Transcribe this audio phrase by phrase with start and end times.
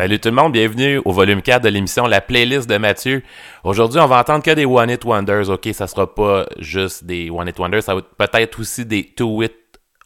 [0.00, 3.22] Salut tout le monde, bienvenue au volume 4 de l'émission La playlist de Mathieu.
[3.64, 5.68] Aujourd'hui, on va entendre que des One It Wonders, ok?
[5.74, 9.52] Ça sera pas juste des One It Wonders, ça va peut-être aussi des Two It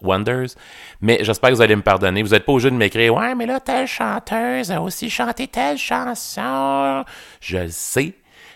[0.02, 0.56] Wonders.
[1.00, 2.24] Mais j'espère que vous allez me pardonner.
[2.24, 5.78] Vous n'êtes pas obligé de m'écrire Ouais, mais là, telle chanteuse a aussi chanté telle
[5.78, 7.04] chanson.
[7.40, 8.14] Je le sais.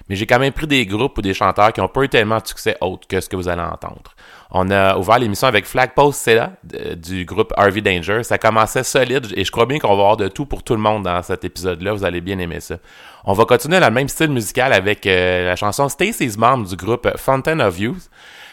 [0.08, 2.38] Mais j'ai quand même pris des groupes ou des chanteurs qui ont pas eu tellement
[2.38, 4.14] de succès autre que ce que vous allez entendre.
[4.50, 6.52] On a ouvert l'émission avec Flag Post là
[6.96, 8.22] du groupe Harvey Danger.
[8.22, 10.80] Ça commençait solide et je crois bien qu'on va avoir de tout pour tout le
[10.80, 11.92] monde dans cet épisode-là.
[11.92, 12.76] Vous allez bien aimer ça.
[13.24, 16.76] On va continuer dans le même style musical avec euh, la chanson Stacy's Mom du
[16.76, 18.08] groupe Fountain of Youth.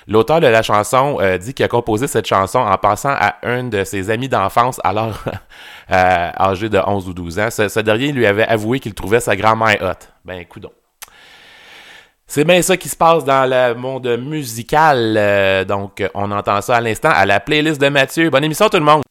[0.08, 3.64] L'auteur de la chanson euh, dit qu'il a composé cette chanson en passant à un
[3.64, 5.24] de ses amis d'enfance alors
[5.92, 7.50] euh, âgé de 11 ou 12 ans.
[7.50, 10.06] Ce, dernier lui avait avoué qu'il trouvait sa grand-mère hot.
[10.26, 10.68] Ben, écoute
[12.28, 15.16] c'est bien ça qui se passe dans le monde musical.
[15.18, 18.30] Euh, donc, on entend ça à l'instant à la playlist de Mathieu.
[18.30, 19.04] Bonne émission tout le monde!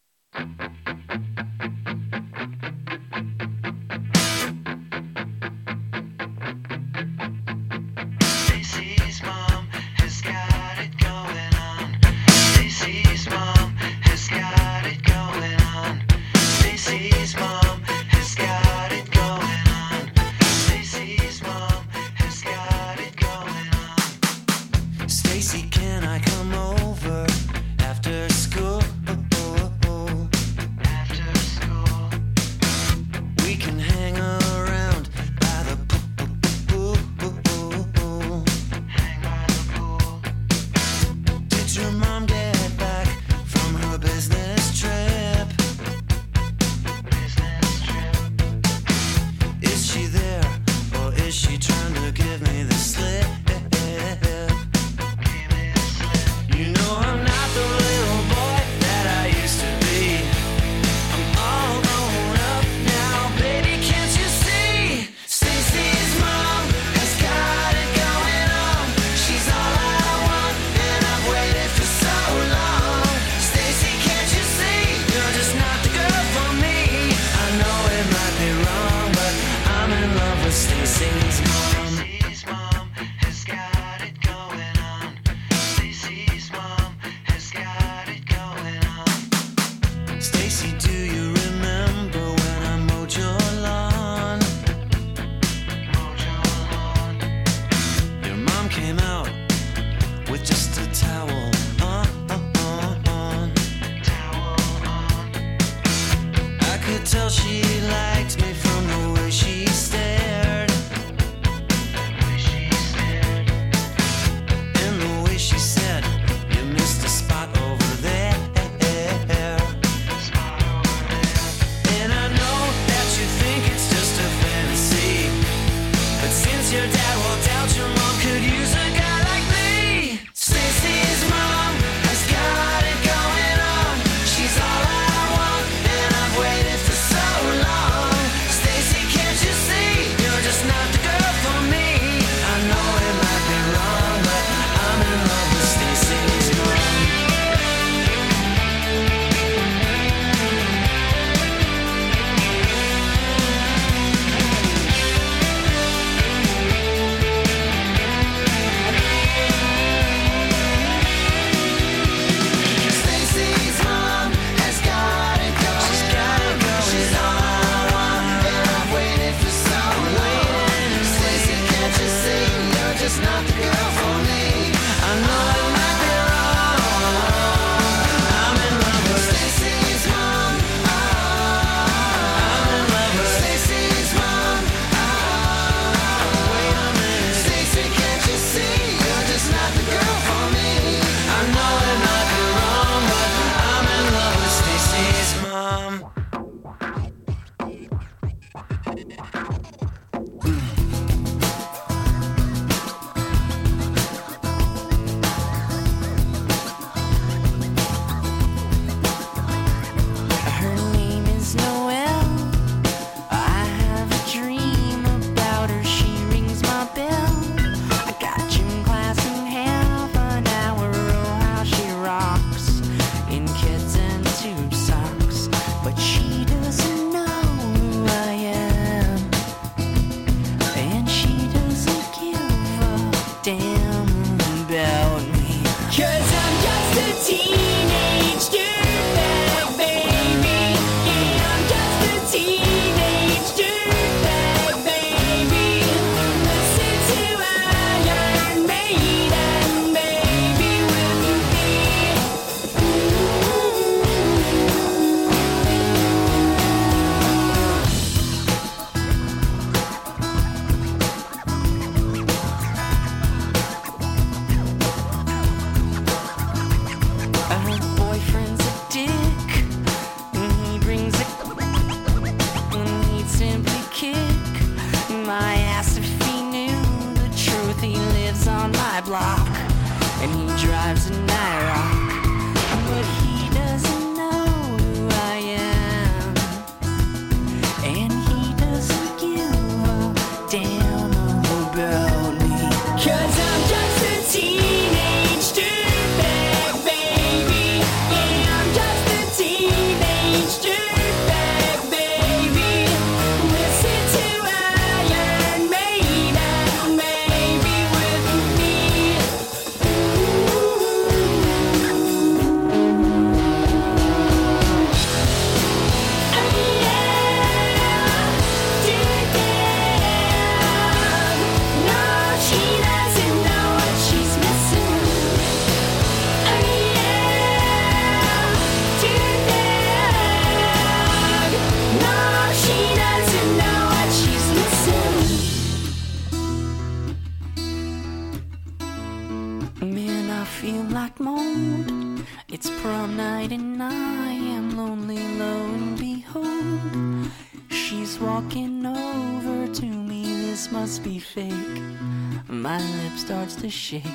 [353.64, 354.13] to shake.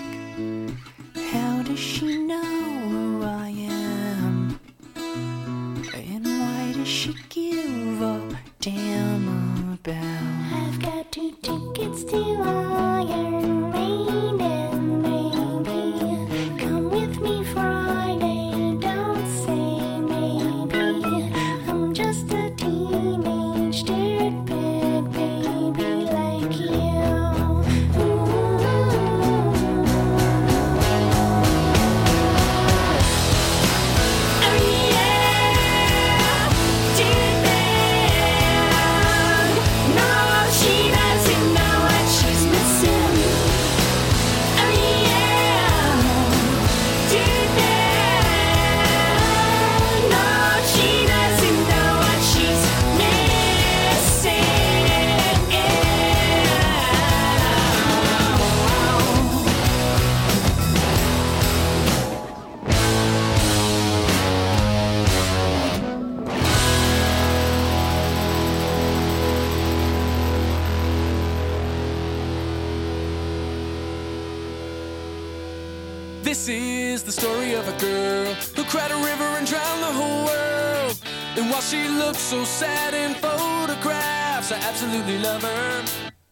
[77.10, 80.96] the story of a girl who cried a river and drowned the whole world.
[81.38, 85.84] And while she looks so sad in photographs, I absolutely love her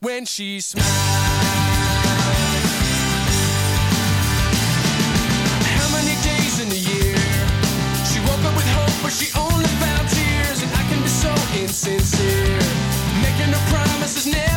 [0.01, 0.86] when she smiles.
[5.79, 7.17] How many days in a year
[8.05, 10.62] she woke up with hope, but she only found tears?
[10.62, 12.62] And I can be so insincere,
[13.25, 14.56] making her promises never.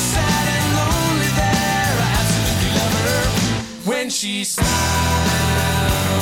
[0.00, 1.94] sad and lonely there.
[2.04, 3.22] I absolutely love her
[3.90, 6.19] when she smiles.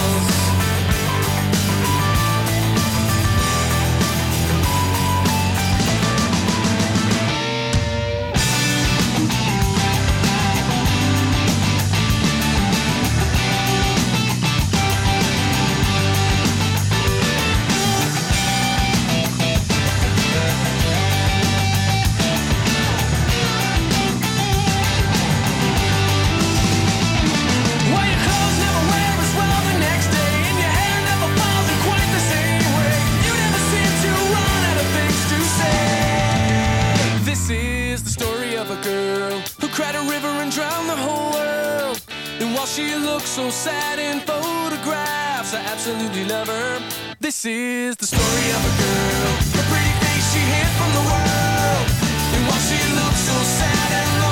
[43.18, 45.52] looks so sad in photographs.
[45.52, 46.78] I absolutely love her.
[47.18, 49.30] This is the story of a girl.
[49.58, 51.87] The pretty face she hid from the world.
[52.34, 54.27] And while she looks so sad and low,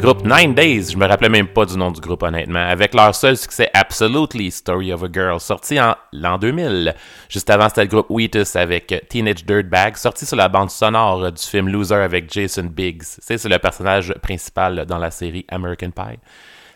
[0.00, 3.14] groupe Nine Days, je me rappelais même pas du nom du groupe honnêtement, avec leur
[3.14, 6.94] seul succès Absolutely Story of a Girl, sorti en l'an 2000.
[7.28, 11.42] Juste avant, c'était le groupe Wheatus avec Teenage Dirtbag, sorti sur la bande sonore du
[11.42, 13.02] film Loser avec Jason Biggs.
[13.02, 16.18] C'est c'est le personnage principal dans la série American Pie.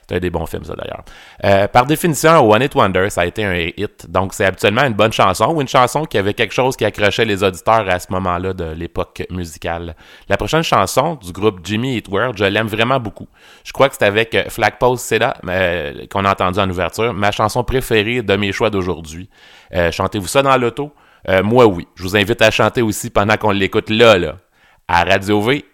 [0.06, 1.02] C'est un des bons films, ça, d'ailleurs.
[1.44, 4.10] Euh, par définition, One Hit Wonder, ça a été un hit.
[4.10, 7.24] Donc, c'est habituellement une bonne chanson ou une chanson qui avait quelque chose qui accrochait
[7.24, 9.96] les auditeurs à ce moment-là de l'époque musicale.
[10.28, 13.28] La prochaine chanson du groupe Jimmy Eat World, je l'aime vraiment beaucoup.
[13.64, 17.30] Je crois que c'est avec euh, Flagpole Seda euh, qu'on a entendu en ouverture, ma
[17.30, 19.28] chanson préférée de mes choix d'aujourd'hui.
[19.74, 20.92] Euh, Chantez-vous ça dans l'auto?
[21.42, 21.88] Moi, oui.
[21.94, 24.36] Je vous invite à chanter aussi pendant qu'on l'écoute là, là,
[24.88, 25.64] à Radio V.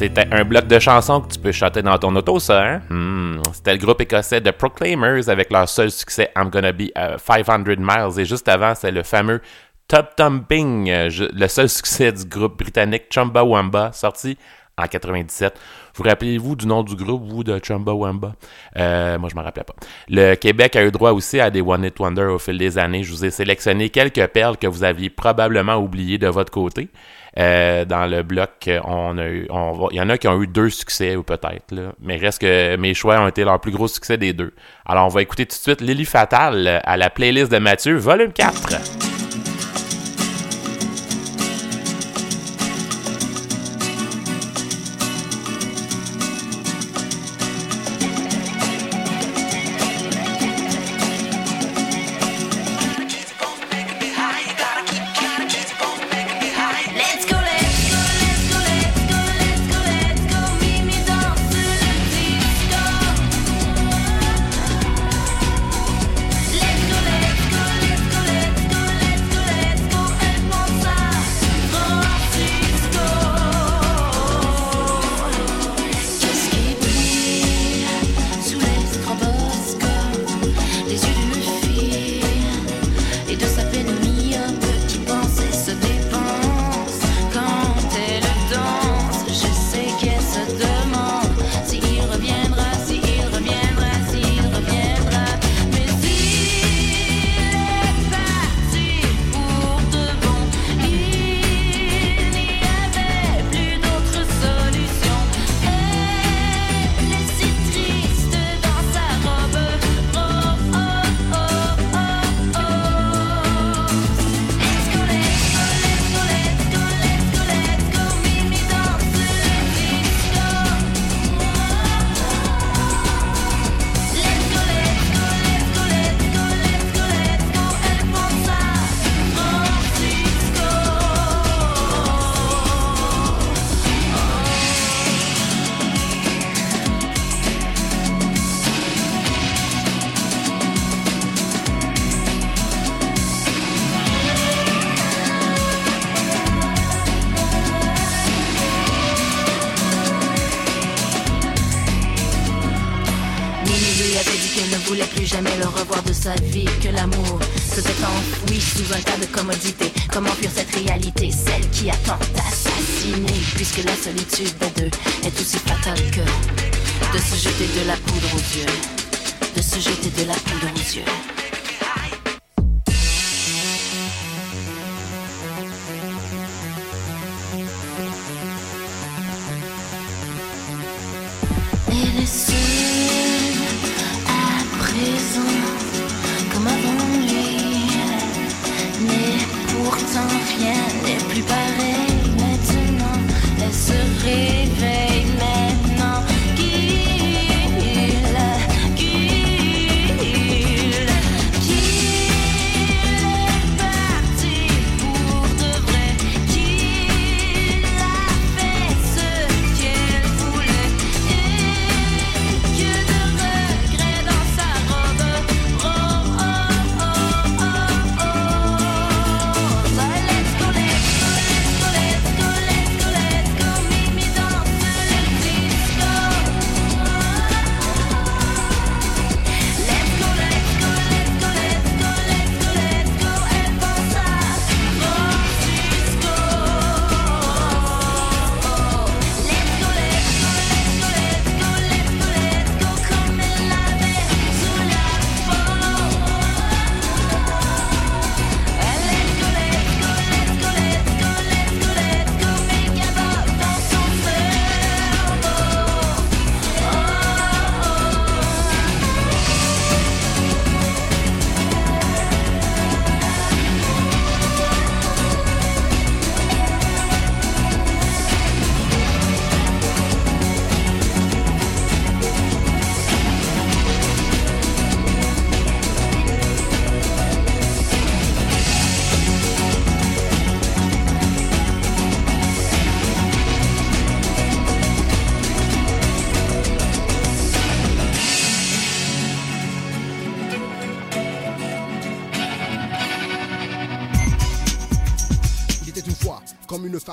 [0.00, 2.80] C'était un bloc de chansons que tu peux chanter dans ton auto, ça, hein?
[2.88, 3.42] Hmm.
[3.52, 7.58] C'était le groupe écossais The Proclaimers avec leur seul succès I'm Gonna Be euh, 500
[7.76, 8.18] Miles.
[8.18, 9.42] Et juste avant, c'est le fameux
[9.88, 14.38] Top Thumping, euh, le seul succès du groupe britannique Chumbawamba, sorti
[14.78, 15.52] en 97.
[15.94, 18.32] Vous rappelez-vous du nom du groupe, vous, de Chumbawamba?
[18.78, 19.74] Euh, moi, je m'en rappelais pas.
[20.08, 23.02] Le Québec a eu droit aussi à des One Hit Wonder au fil des années.
[23.02, 26.88] Je vous ai sélectionné quelques perles que vous aviez probablement oubliées de votre côté.
[27.38, 29.48] Euh, dans le bloc, on a eu,
[29.90, 32.94] il y en a qui ont eu deux succès ou peut-être, mais reste que mes
[32.94, 34.52] choix ont été leur plus gros succès des deux.
[34.84, 38.32] Alors on va écouter tout de suite Lily Fatal à la playlist de Mathieu, volume
[38.32, 39.09] 4.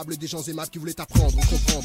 [0.05, 1.76] Des gens aimables qui voulaient apprendre, comprendre,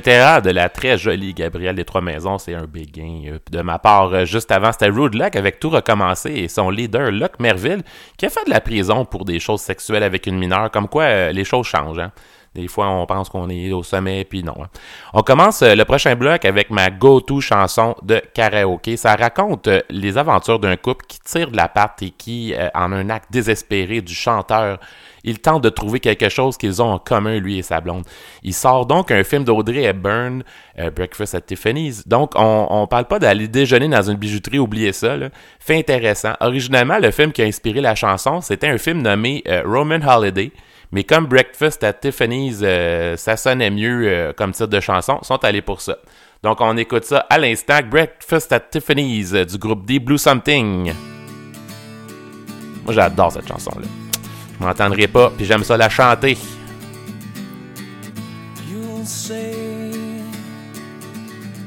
[0.00, 3.22] de la très jolie Gabrielle des Trois Maisons, c'est un béguin.
[3.28, 6.70] Euh, De ma part, euh, juste avant, c'était Rude Luck avec Tout recommencer et son
[6.70, 7.82] leader, Luck Merville,
[8.16, 11.04] qui a fait de la prison pour des choses sexuelles avec une mineure, comme quoi
[11.04, 11.98] euh, les choses changent.
[11.98, 12.12] hein.
[12.54, 14.54] Des fois, on pense qu'on est au sommet, puis non.
[14.62, 14.68] hein.
[15.12, 18.96] On commence le prochain bloc avec ma go-to chanson de karaoké.
[18.96, 23.10] Ça raconte les aventures d'un couple qui tire de la patte et qui, en un
[23.10, 24.78] acte désespéré du chanteur,
[25.26, 28.04] il tente de trouver quelque chose qu'ils ont en commun, lui et sa blonde.
[28.42, 30.42] Il sort donc un film d'Audrey Hepburn,
[30.78, 32.06] euh, Breakfast at Tiffany's.
[32.06, 35.16] Donc, on, on parle pas d'aller déjeuner dans une bijouterie, oubliez ça.
[35.58, 36.34] Fait intéressant.
[36.40, 40.52] Originalement, le film qui a inspiré la chanson, c'était un film nommé euh, Roman Holiday.
[40.92, 45.44] Mais comme Breakfast at Tiffany's, euh, ça sonnait mieux comme titre de chanson, ils sont
[45.44, 45.98] allés pour ça.
[46.44, 47.80] Donc, on écoute ça à l'instant.
[47.90, 50.92] Breakfast at Tiffany's du groupe Deep Blue Something.
[52.84, 54.05] Moi, j'adore cette chanson-là.
[54.60, 56.38] M'entendrai pas, puis j'aime ça la chanter.
[58.68, 59.54] You'll say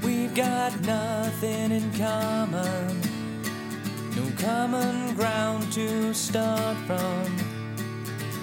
[0.04, 3.00] we've got nothing in common,
[4.16, 7.38] no common ground to start from,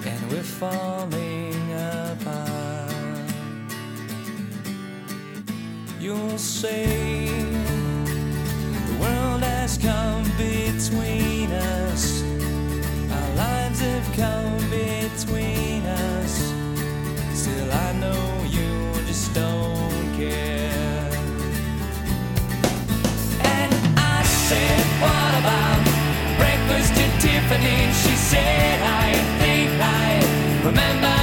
[0.04, 2.92] and we're falling apart.
[6.00, 6.86] You'll say
[8.86, 12.22] the world has come between us,
[13.16, 16.32] our lives have come between us.
[17.32, 18.24] Still, I know
[18.56, 18.72] you
[19.06, 21.10] just don't care.
[23.56, 25.82] And I said, What about
[26.40, 27.80] breakfast at Tiffany?
[28.02, 29.08] She said, I
[29.40, 31.15] think I remember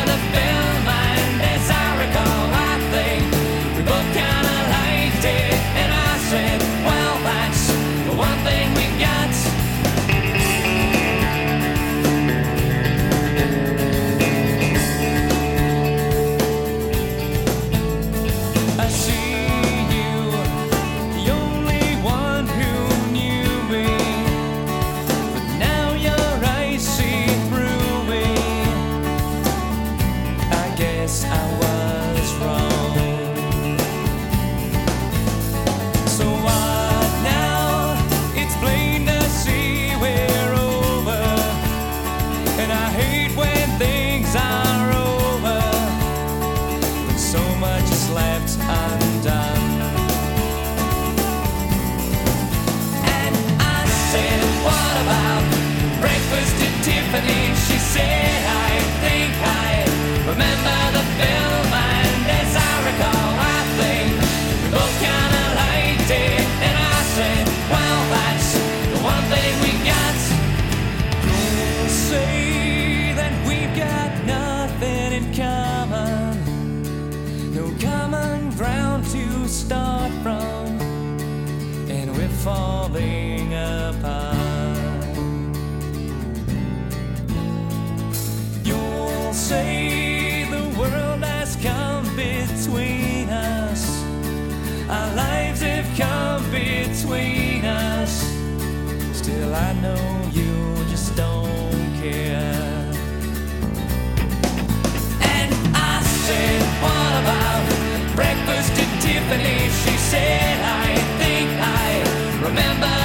[109.24, 113.03] Tiffany, she said, I think I remember.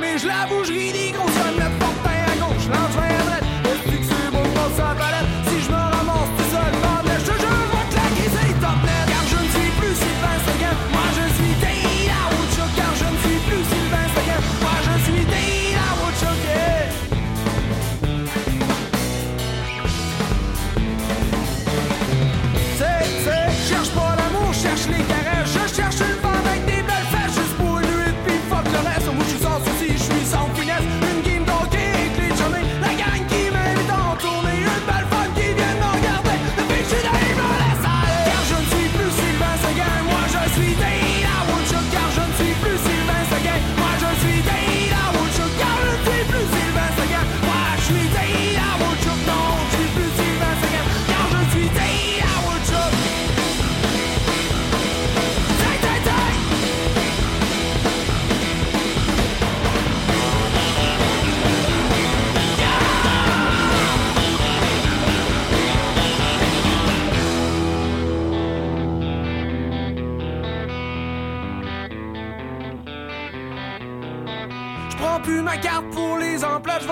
[0.00, 0.77] mais je l'avoue, je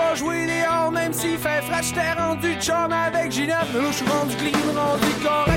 [0.07, 3.55] sors jouer dehors, même s'il fait fraîche, t'es rendu chum avec Ginette.
[3.73, 5.56] Mais là, je suis rendu clean, rendu correct.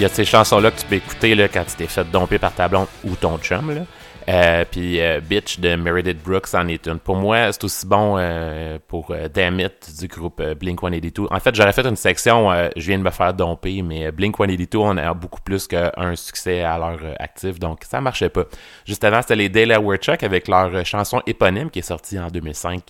[0.00, 2.38] il y a ces chansons-là que tu peux écouter là, quand tu t'es fait domper
[2.38, 3.74] par ta blonde ou ton chum.
[3.74, 3.82] Là.
[4.30, 6.98] Euh, puis euh, Bitch de Meredith Brooks en est une.
[6.98, 11.26] Pour moi, c'est aussi bon euh, pour Damn It du groupe Blink 182.
[11.30, 14.78] En fait, j'aurais fait une section Je viens de me faire domper, mais Blink 182,
[14.78, 18.44] on a beaucoup plus qu'un succès à l'heure euh, active, donc ça marchait pas.
[18.86, 22.82] Juste avant, c'était les Delaware Chuck avec leur chanson éponyme qui est sortie en 2005.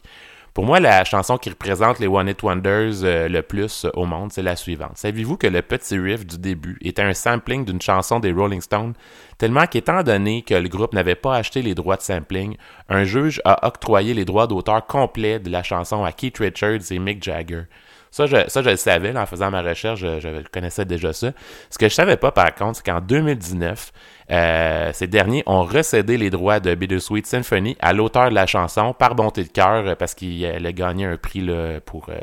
[0.53, 4.05] Pour moi, la chanson qui représente les One Hit Wonders euh, le plus euh, au
[4.05, 4.97] monde, c'est la suivante.
[4.97, 8.95] Saviez-vous que le petit riff du début était un sampling d'une chanson des Rolling Stones,
[9.39, 12.57] tellement qu'étant donné que le groupe n'avait pas acheté les droits de sampling,
[12.89, 16.99] un juge a octroyé les droits d'auteur complets de la chanson à Keith Richards et
[16.99, 17.65] Mick Jagger.
[18.11, 21.31] Ça, je, ça, je le savais en faisant ma recherche, je, connaissais déjà ça.
[21.71, 23.93] Ce que je savais pas, par contre, c'est qu'en 2019,
[24.33, 28.95] euh, ces derniers ont recédé les droits de Bittersweet Symphony à l'auteur de la chanson
[28.95, 32.15] par bonté de cœur euh, parce qu'il euh, a gagné un prix là, pour euh,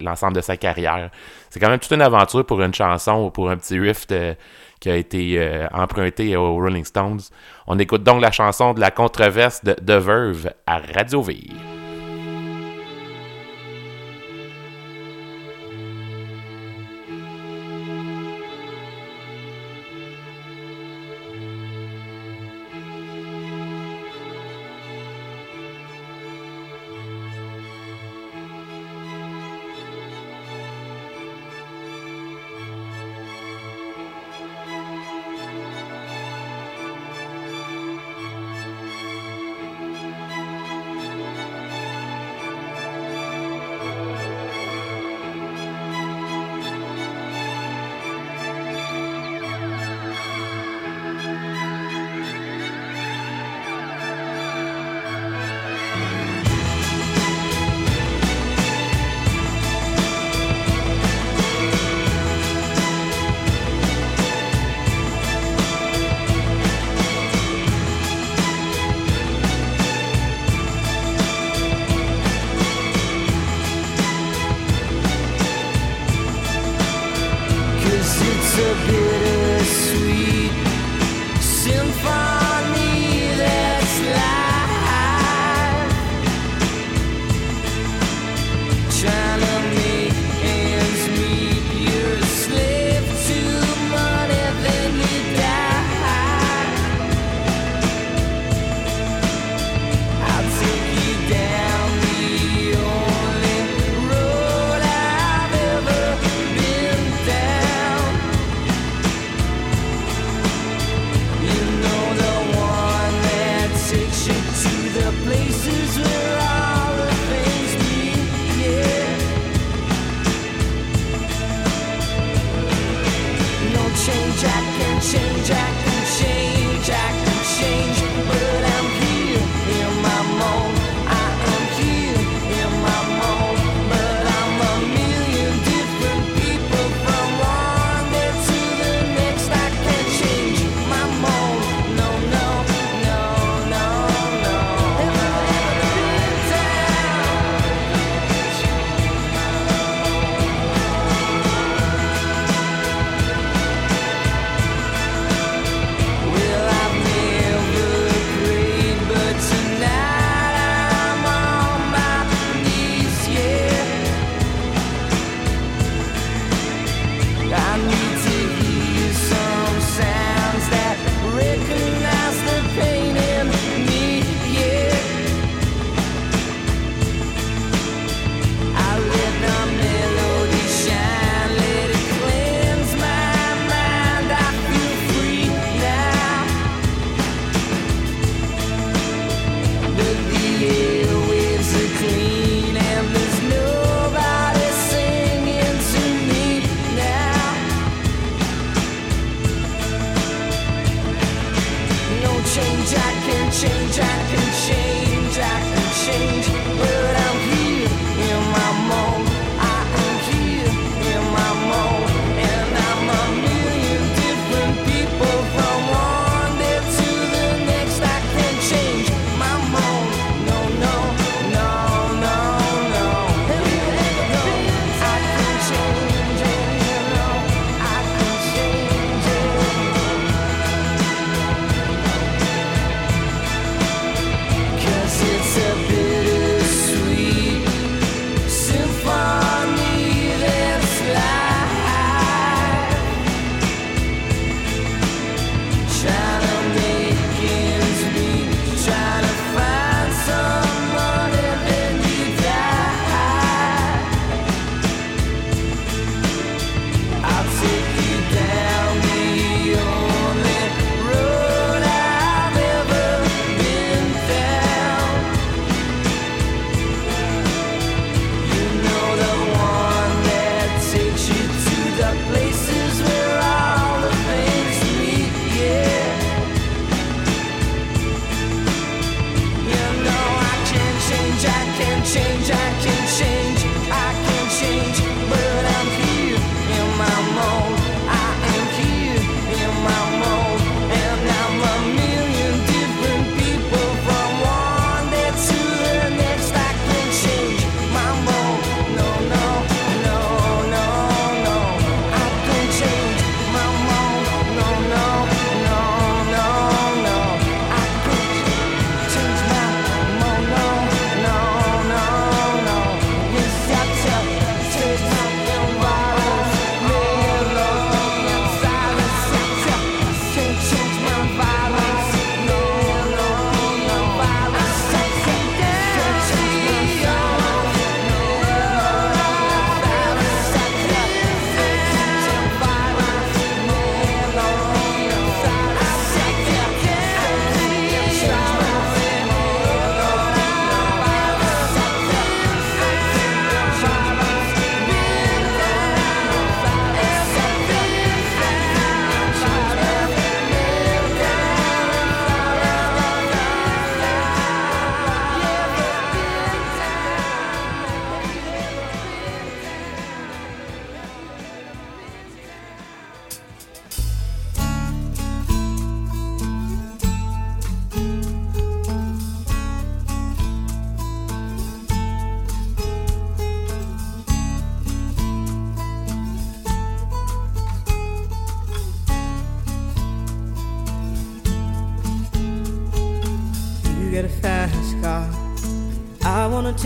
[0.00, 1.10] l'ensemble de sa carrière.
[1.48, 4.34] C'est quand même toute une aventure pour une chanson ou pour un petit riff de-
[4.80, 7.20] qui a été euh, emprunté aux Rolling Stones.
[7.66, 11.79] On écoute donc la chanson de la controverse de The Verve à Radio Ville.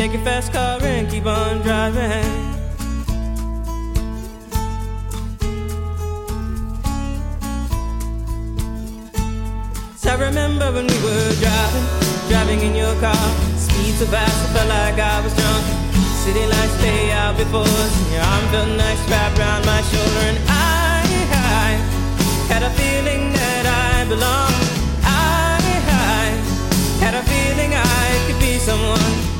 [0.00, 2.24] Take your fast car and keep on driving.
[9.94, 11.86] So I remember when we were driving,
[12.30, 13.28] driving in your car.
[13.60, 15.66] Speed so fast, I felt like I was drunk.
[16.24, 20.24] City lights lay out before us, your arm felt nice wrapped around my shoulder.
[20.32, 21.04] And I,
[21.60, 21.76] I
[22.48, 24.64] had a feeling that I belonged.
[25.04, 25.60] I,
[25.92, 26.24] I
[27.04, 29.39] had a feeling I could be someone,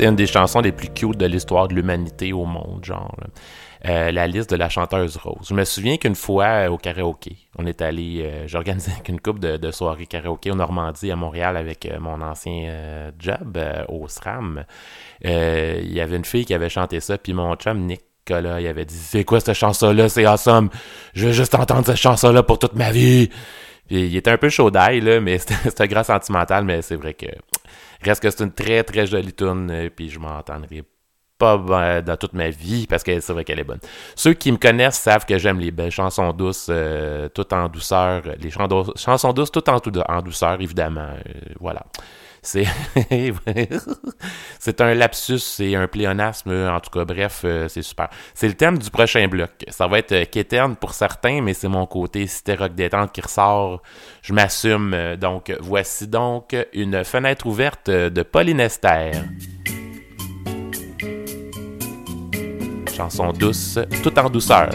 [0.00, 3.14] C'était une des chansons les plus cute de l'histoire de l'humanité au monde, genre.
[3.84, 5.48] Euh, la liste de la chanteuse Rose.
[5.50, 9.40] Je me souviens qu'une fois euh, au karaoké, on est allé, euh, j'organisais une couple
[9.40, 14.64] de, de soirées karaoké en Normandie, à Montréal, avec mon ancien job au SRAM.
[15.22, 18.86] Il y avait une fille qui avait chanté ça, puis mon chum Nicolas, il avait
[18.86, 20.08] dit C'est quoi cette chanson-là?
[20.08, 20.70] C'est awesome
[21.12, 23.28] Je veux juste entendre cette chanson-là pour toute ma vie.
[23.86, 25.36] Puis il était un peu chaud d'ail, mais
[25.66, 27.26] c'était un sentimental, mais c'est vrai que
[28.02, 30.84] reste que c'est une très très jolie tune, euh, puis je m'entendrai
[31.38, 33.80] pas ben, dans toute ma vie parce que c'est vrai qu'elle est bonne.
[34.14, 38.22] Ceux qui me connaissent savent que j'aime les belles chansons douces, euh, tout en douceur,
[38.38, 41.00] les chansons douces tout en, tout en douceur, évidemment.
[41.00, 41.84] euh, voilà.
[42.42, 42.64] C'est
[44.80, 48.08] un lapsus, c'est un pléonasme, en tout cas, bref, euh, c'est super.
[48.34, 49.50] C'est le thème du prochain bloc.
[49.68, 52.26] Ça va être euh, quétaine pour certains, mais c'est mon côté
[52.58, 53.82] rock détente qui ressort.
[54.22, 54.92] Je m'assume.
[54.94, 59.12] Euh, Donc, voici donc une fenêtre ouverte de Pauline Esther.
[62.96, 64.70] Chanson douce, tout en douceur.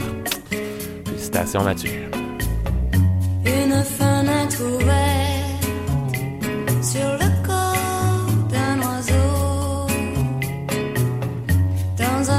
[1.06, 1.92] Félicitations Mathieu.
[3.46, 4.96] Une fenêtre ouverte
[6.84, 7.15] sur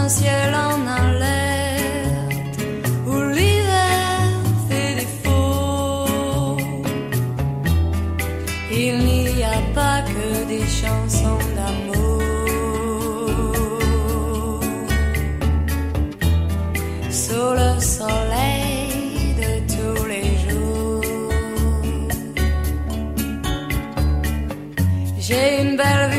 [0.09, 2.61] ciel en alerte
[3.07, 4.31] où l'hiver
[4.69, 6.57] fait défaut.
[8.71, 12.23] Il n'y a pas que des chansons d'amour
[17.11, 21.03] sous le soleil de tous les jours.
[25.19, 26.16] J'ai une belle vue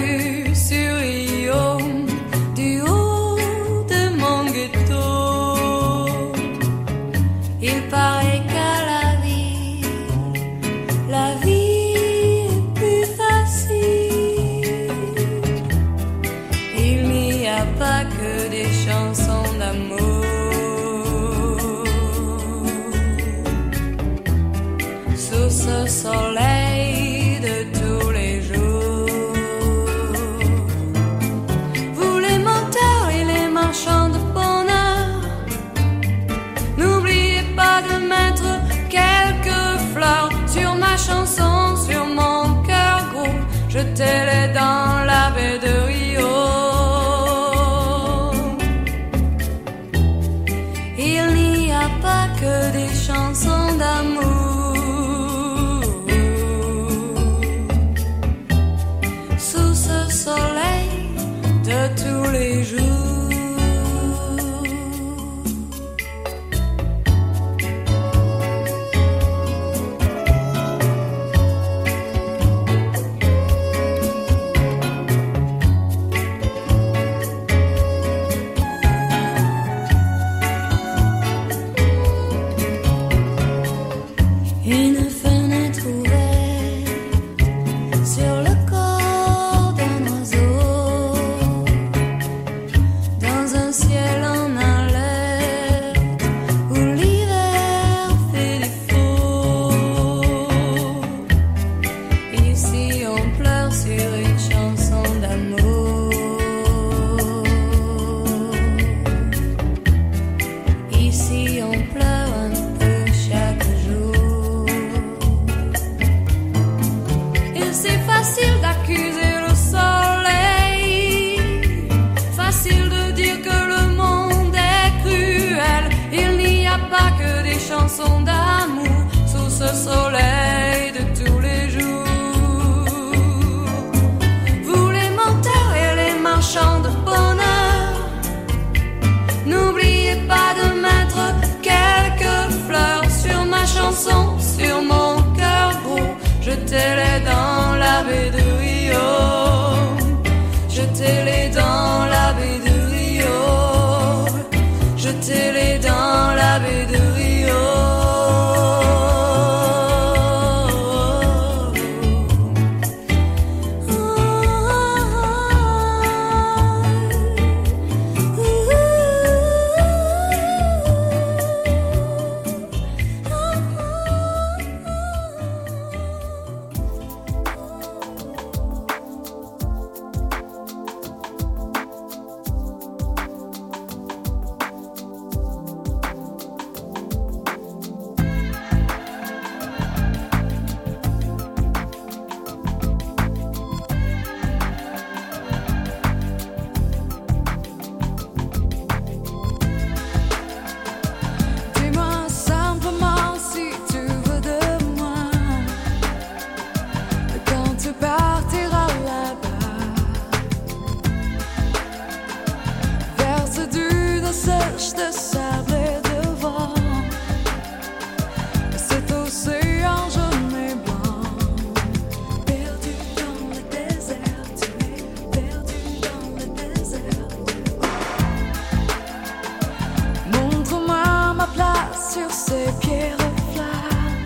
[232.10, 233.18] sur ces pierres
[233.54, 234.24] flammes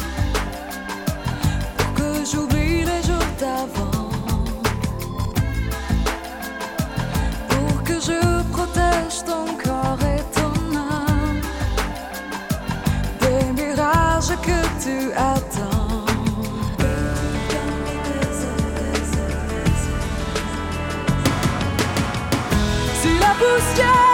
[1.77, 4.09] pour que j'oublie les jours d'avant,
[7.49, 11.41] pour que je protège ton corps et ton âme
[13.21, 15.71] des mirages que tu attends.
[23.41, 24.10] poussière.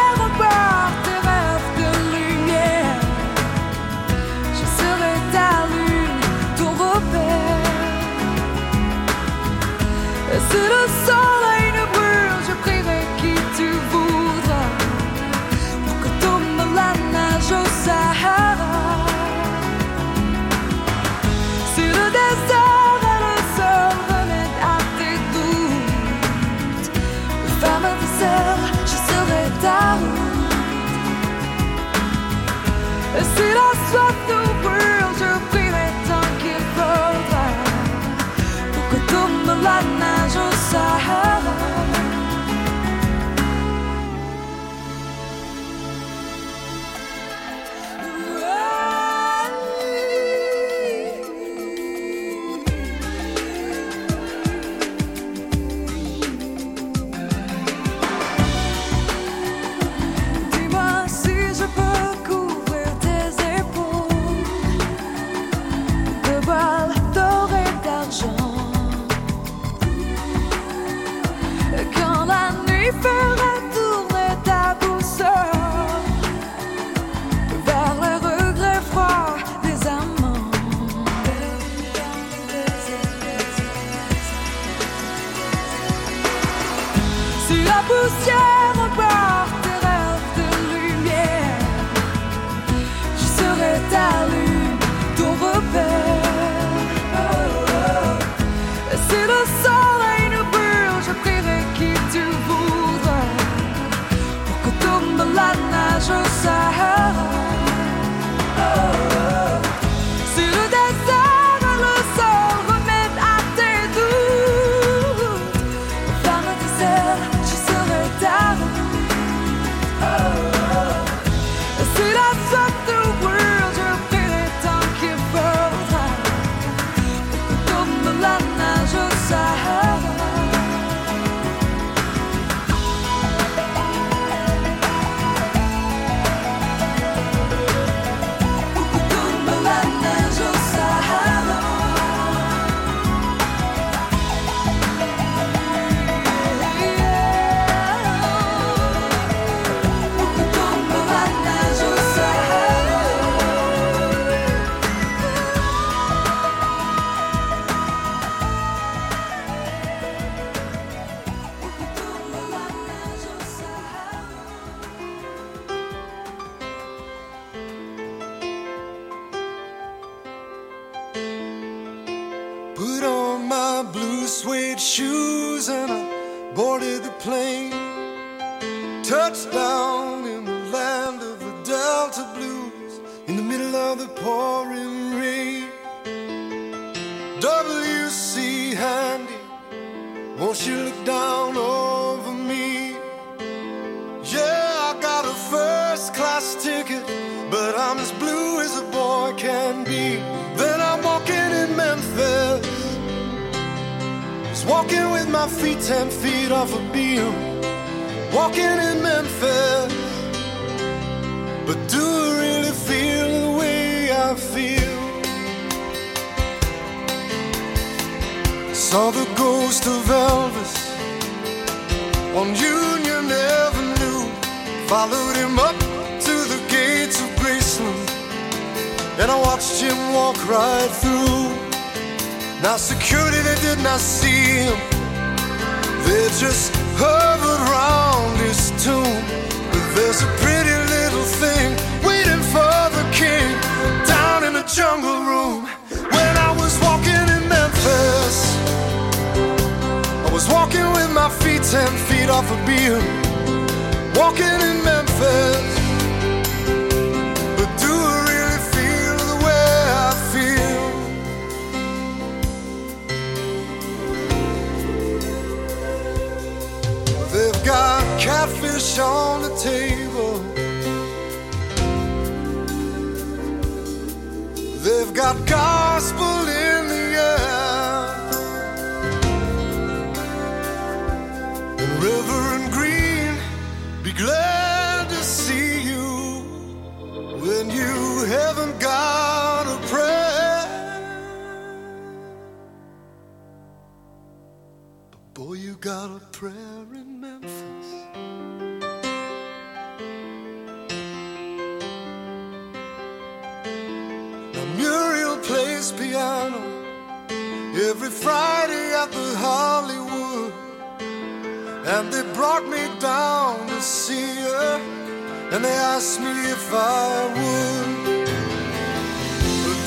[316.19, 318.17] Me if I would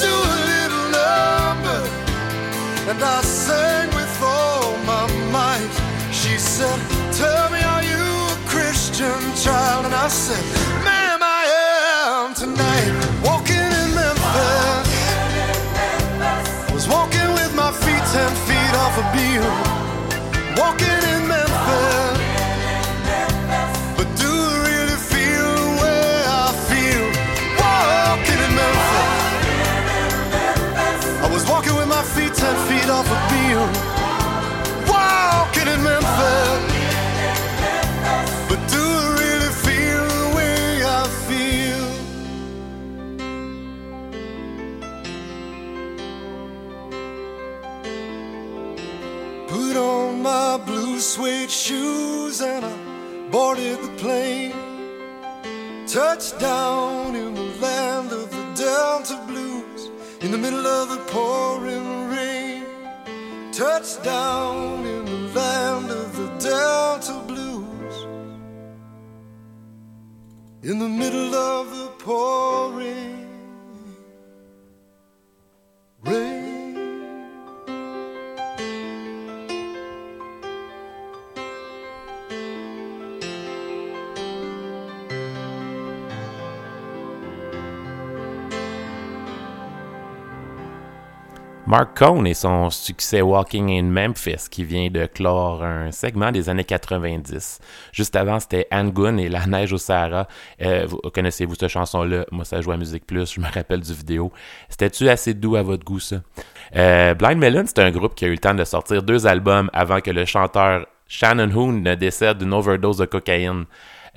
[0.06, 1.80] do a little number.
[2.90, 5.74] And I sang with all my might.
[6.12, 6.78] She said,
[7.12, 8.04] Tell me, are you
[8.36, 9.86] a Christian child?
[9.86, 10.42] And I said,
[10.84, 11.42] Ma'am, I
[12.06, 12.92] am tonight.
[13.24, 14.88] Walking in Memphis.
[16.72, 19.44] Was walking with my feet ten feet off a beam.
[20.56, 20.99] Walking
[51.70, 52.76] shoes and I
[53.30, 54.56] boarded the plane.
[55.86, 59.82] Touchdown in the land of the Delta Blues
[60.20, 62.64] in the middle of the pouring rain.
[63.52, 67.96] Touchdown in the land of the Delta Blues
[70.62, 73.28] in the middle of the pouring
[76.02, 76.49] rain.
[91.70, 96.48] Mark Cohn et son succès Walking in Memphis qui vient de clore un segment des
[96.48, 97.60] années 90.
[97.92, 100.26] Juste avant, c'était Angun et La neige au Sahara.
[100.62, 102.26] Euh, vous, connaissez-vous cette chanson-là?
[102.32, 104.32] Moi, ça joue à Musique Plus, je me rappelle du vidéo.
[104.68, 106.16] C'était-tu assez doux à votre goût, ça?
[106.74, 109.70] Euh, Blind Melon, c'est un groupe qui a eu le temps de sortir deux albums
[109.72, 113.66] avant que le chanteur Shannon Hoon ne décède d'une overdose de cocaïne.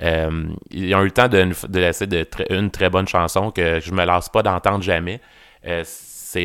[0.02, 2.08] Euh, ils ont eu le temps de, laisser
[2.50, 5.20] une très bonne chanson que je me lasse pas d'entendre jamais.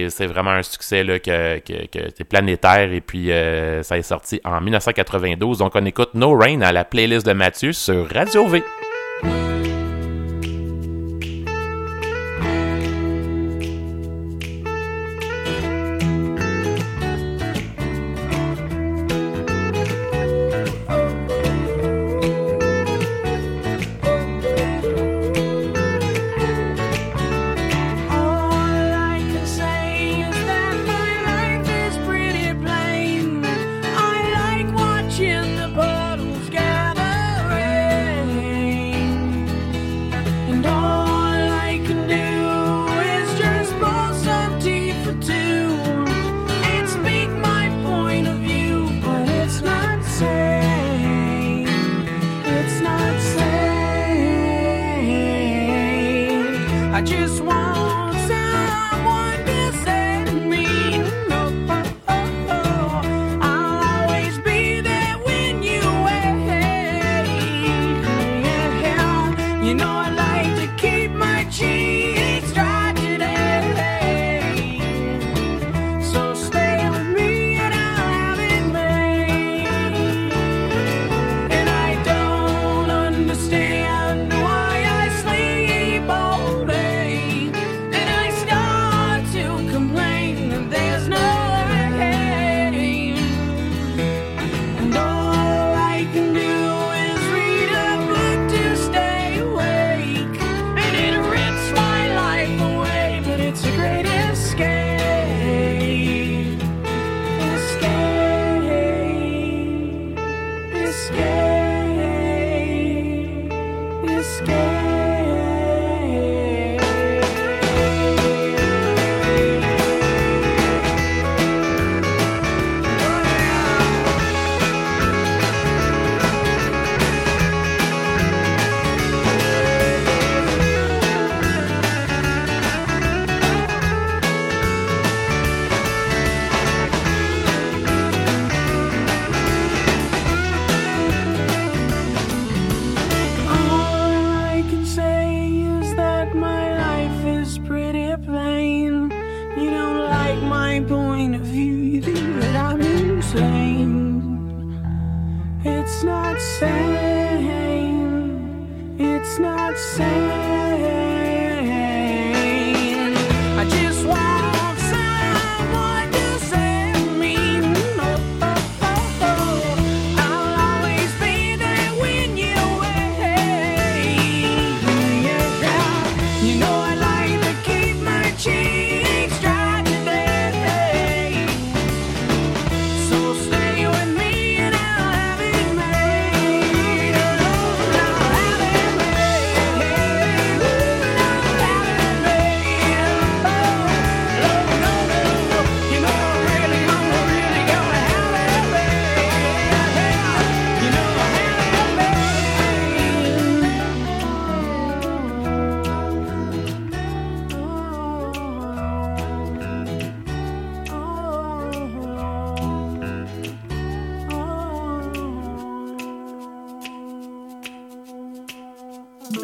[0.10, 4.04] C'est, vraiment un succès là, que, que, que c'est planétaire et puis euh, ça est
[4.04, 5.60] sorti en 1992.
[5.60, 8.64] Donc on écoute No Rain à la playlist de Mathieu sur Radio V.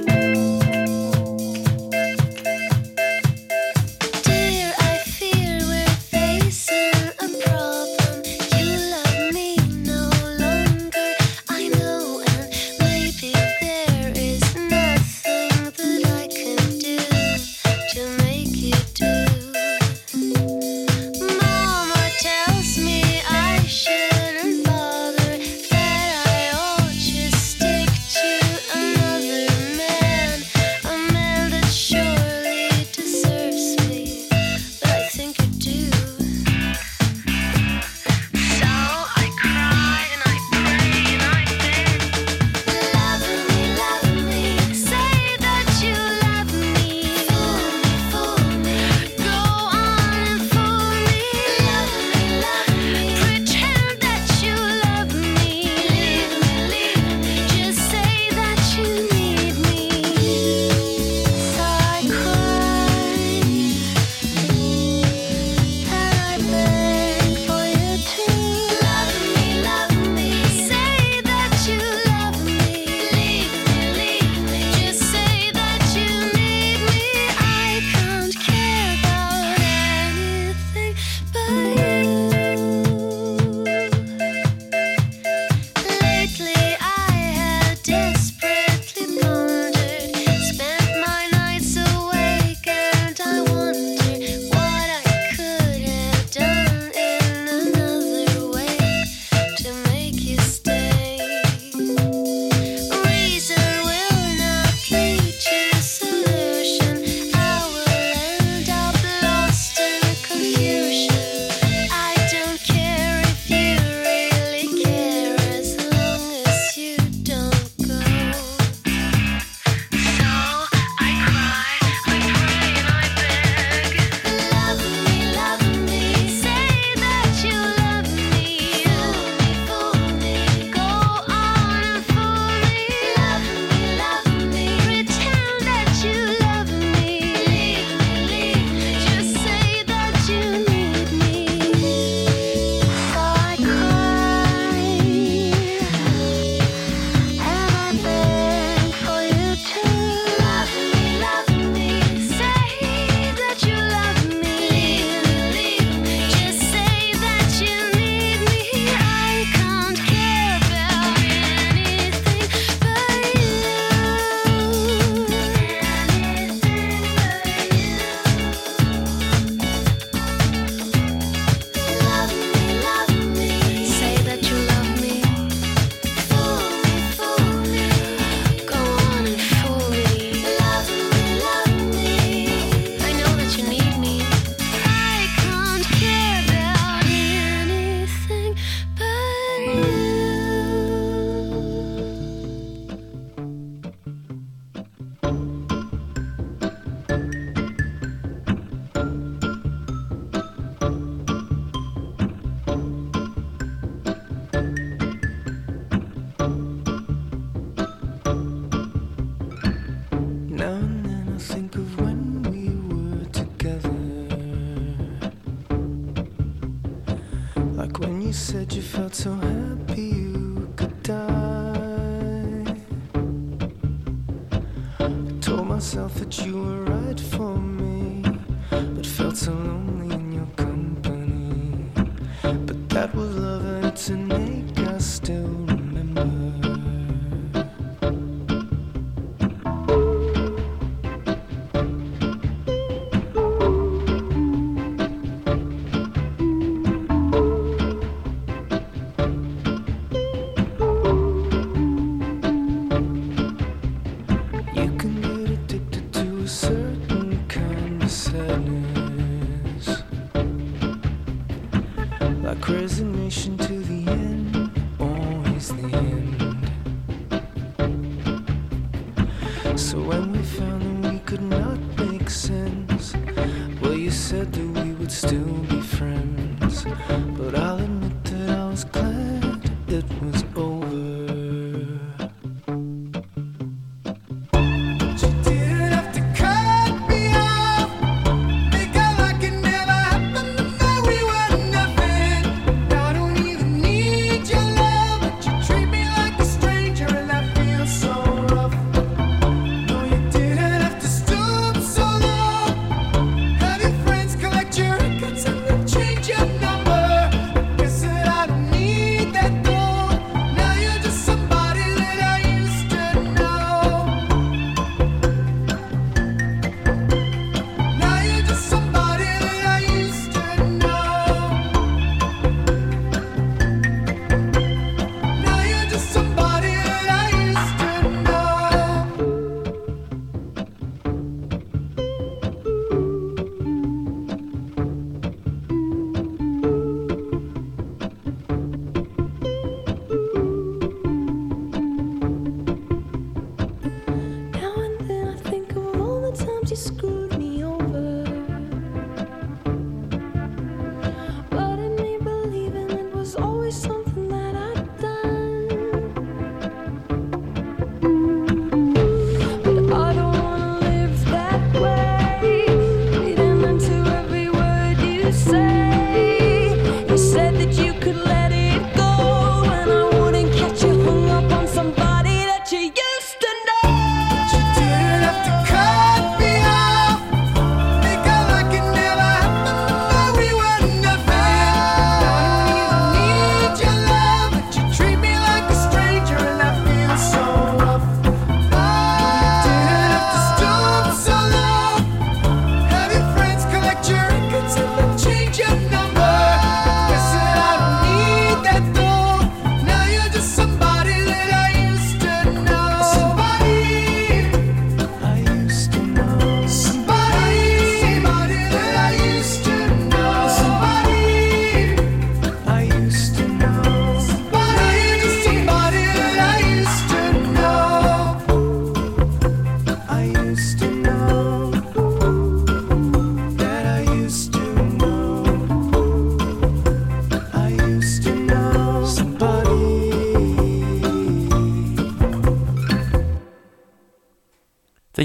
[0.06, 0.45] Bye.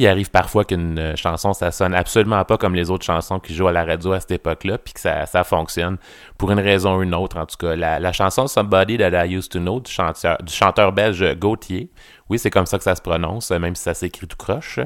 [0.01, 3.55] Il arrive parfois qu'une euh, chanson, ça sonne absolument pas comme les autres chansons qui
[3.55, 5.99] jouent à la radio à cette époque-là, puis que ça, ça fonctionne
[6.39, 7.37] pour une raison ou une autre.
[7.37, 10.53] En tout cas, la, la chanson Somebody That I Used to Know du chanteur, du
[10.53, 11.91] chanteur belge Gauthier,
[12.29, 14.79] oui, c'est comme ça que ça se prononce, même si ça s'écrit tout croche.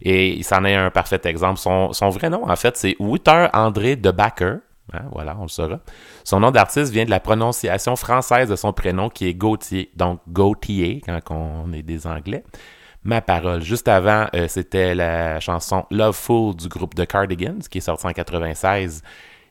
[0.00, 1.58] Et il s'en est un parfait exemple.
[1.58, 4.58] Son, son vrai nom, en fait, c'est Wouter André de Backer.
[4.92, 5.80] Hein, voilà, on le saura.
[6.24, 10.20] Son nom d'artiste vient de la prononciation française de son prénom qui est Gauthier, donc
[10.28, 12.44] Gauthier quand on est des Anglais.
[13.04, 13.62] Ma parole.
[13.62, 18.12] Juste avant, euh, c'était la chanson Loveful du groupe The Cardigans qui est sortie en
[18.12, 19.02] 96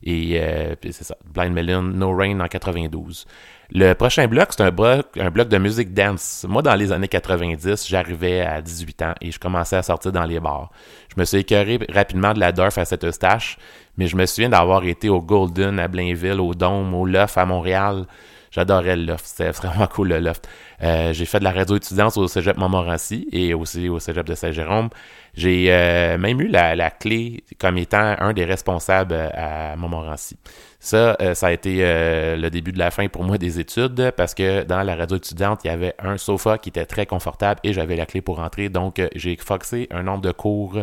[0.05, 3.25] et euh, c'est ça, Blind Melon, No Rain en 92.
[3.71, 6.45] Le prochain bloc, c'est un bloc, de musique dance.
[6.47, 10.25] Moi, dans les années 90, j'arrivais à 18 ans et je commençais à sortir dans
[10.25, 10.69] les bars.
[11.15, 13.57] Je me suis écœuré rapidement de la Durf à cette eustache,
[13.97, 17.45] mais je me souviens d'avoir été au Golden à Blainville, au Dôme, au Loft à
[17.45, 18.05] Montréal.
[18.51, 20.47] J'adorais le loft, c'était vraiment cool le loft.
[20.83, 24.35] Euh, j'ai fait de la radio étudiante au cégep Montmorency et aussi au cégep de
[24.35, 24.89] Saint-Jérôme.
[25.33, 30.37] J'ai euh, même eu la, la, clé comme étant un des responsables à Montmorency.
[30.79, 34.11] Ça, euh, ça a été euh, le début de la fin pour moi des études
[34.17, 37.61] parce que dans la radio étudiante, il y avait un sofa qui était très confortable
[37.63, 38.67] et j'avais la clé pour entrer.
[38.67, 40.77] Donc, euh, j'ai foxé un nombre de cours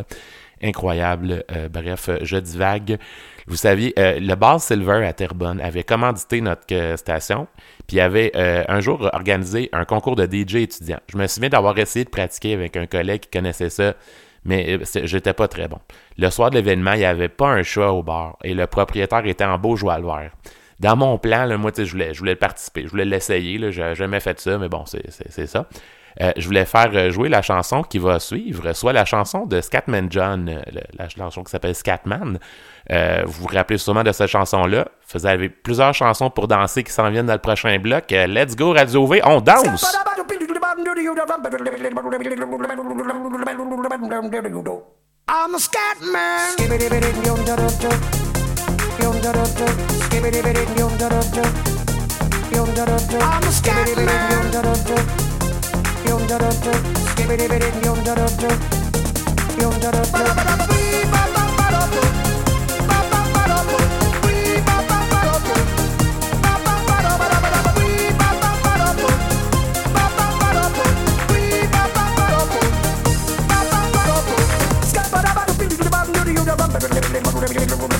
[0.63, 1.45] incroyable.
[1.51, 2.99] Euh, bref, euh, je divague.
[3.47, 7.47] Vous saviez, euh, le bar Silver à Terrebonne avait commandité notre euh, station,
[7.87, 11.01] puis avait euh, un jour organisé un concours de DJ étudiant.
[11.11, 13.95] Je me souviens d'avoir essayé de pratiquer avec un collègue qui connaissait ça,
[14.45, 15.79] mais euh, j'étais pas très bon.
[16.19, 19.27] Le soir de l'événement, il n'y avait pas un chat au bar, et le propriétaire
[19.27, 20.33] était en beau joie le vert.
[20.81, 23.59] Dans mon plan, là, moi, je voulais, je voulais participer, je voulais l'essayer.
[23.59, 23.71] là.
[23.71, 25.67] J'ai jamais fait ça, mais bon, c'est ça.
[26.21, 30.09] Euh, je voulais faire jouer la chanson qui va suivre, soit la chanson de Scatman
[30.11, 30.61] John, euh,
[30.99, 32.39] la chanson qui s'appelle Scatman.
[32.91, 34.89] Euh, vous vous rappelez sûrement de cette chanson-là.
[35.13, 38.11] Vous avez plusieurs chansons pour danser qui s'en viennent dans le prochain bloc.
[38.11, 39.87] Let's go, Radio V, on danse!
[45.33, 46.57] I'm a scat man.
[54.53, 55.30] I'm a
[56.11, 56.73] yum da da da,
[57.11, 58.49] skibbity bitty yum da da da,
[59.63, 60.61] yum da da da.
[77.43, 78.00] Thank you.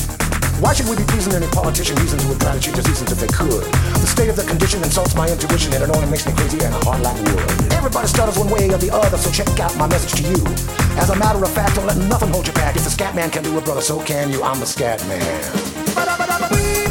[0.61, 3.11] Why should we be pleasing any politician reasons who would try to cheat the seasons
[3.11, 3.65] if they could?
[3.97, 6.71] The state of the condition insults my intuition and it only makes me crazy and
[6.85, 7.73] hard like wood.
[7.73, 10.37] Everybody stutters one way or the other, so check out my message to you.
[11.01, 12.75] As a matter of fact, don't let nothing hold you back.
[12.75, 14.43] If the scat man can do it, brother, so can you.
[14.43, 16.90] I'm the scat man.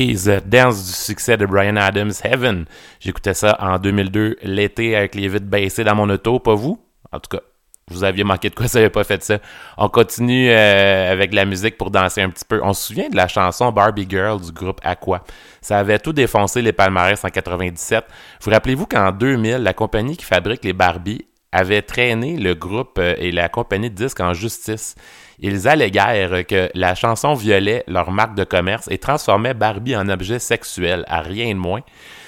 [0.00, 2.64] Euh, Dance du succès de Brian Adams, Heaven.
[3.00, 6.80] J'écoutais ça en 2002, l'été, avec les vitres baissées dans mon auto, pas vous?
[7.12, 7.42] En tout cas,
[7.88, 9.38] vous aviez manqué de quoi ça n'avait pas fait ça.
[9.76, 12.60] On continue euh, avec la musique pour danser un petit peu.
[12.62, 15.22] On se souvient de la chanson Barbie Girl du groupe Aqua.
[15.60, 18.04] Ça avait tout défoncé les palmarès en 97.
[18.40, 23.14] Vous rappelez-vous qu'en 2000, la compagnie qui fabrique les Barbie avait traîné le groupe euh,
[23.18, 24.94] et la compagnie de disques en justice.
[25.38, 30.38] Ils alléguèrent que la chanson violait leur marque de commerce et transformait Barbie en objet
[30.38, 31.80] sexuel, à rien de moins.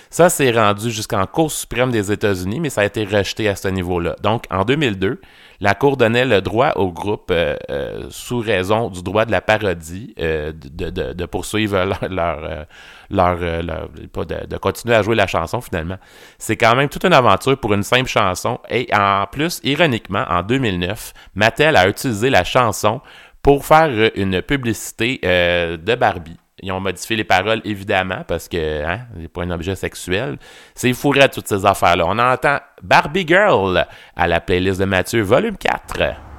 [0.08, 3.68] Ça s'est rendu jusqu'en Cour suprême des États-Unis, mais ça a été rejeté à ce
[3.68, 4.16] niveau-là.
[4.22, 5.20] Donc, en 2002,
[5.62, 9.40] la Cour donnait le droit au groupe, euh, euh, sous raison du droit de la
[9.40, 12.66] parodie, euh, de, poursuivre leur, leur,
[13.10, 15.98] leur, leur- de, de continuer à jouer la chanson finalement.
[16.36, 18.58] C'est quand même toute une aventure pour une simple chanson.
[18.70, 23.00] Et en plus, ironiquement, en 2009, Mattel a utilisé la chanson
[23.40, 26.41] pour faire une publicité de Barbie.
[26.62, 30.38] Ils ont modifié les paroles, évidemment, parce que hein, c'est pas un objet sexuel.
[30.74, 32.04] C'est fourré toutes ces affaires-là.
[32.06, 33.84] On entend Barbie Girl
[34.14, 36.31] à la playlist de Mathieu, volume 4.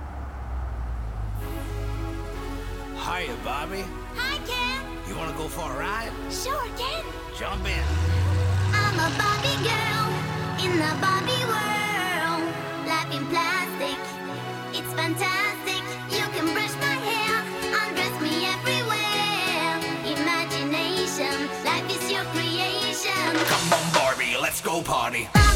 [24.74, 25.53] No party.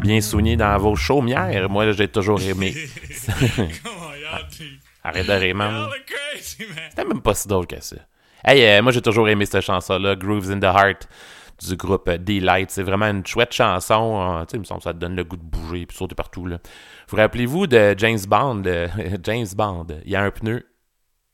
[0.00, 1.68] Bien soigné dans vos chaumières?
[1.70, 2.74] Moi, j'ai toujours aimé.
[5.04, 5.88] Arrête de rire, man.
[6.40, 7.96] C'était même pas si drôle que ça.
[8.44, 11.08] Hey, euh, moi, j'ai toujours aimé cette chanson-là, Grooves in the Heart,
[11.66, 12.70] du groupe euh, Delight.
[12.70, 14.38] C'est vraiment une chouette chanson.
[14.38, 15.86] euh, tu sais, il me semble que ça te donne le goût de bouger et
[15.92, 16.46] sauter partout.
[16.46, 16.58] Là.
[17.08, 18.62] Vous rappelez-vous de James Bond?
[18.66, 18.88] euh,
[19.22, 20.66] James Bond, il y a un pneu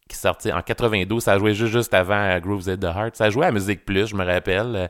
[0.09, 1.22] qui sortait en 92.
[1.22, 3.16] Ça jouait juste, juste avant Grooves in the Heart.
[3.16, 4.88] Ça jouait à Musique Plus, je me rappelle.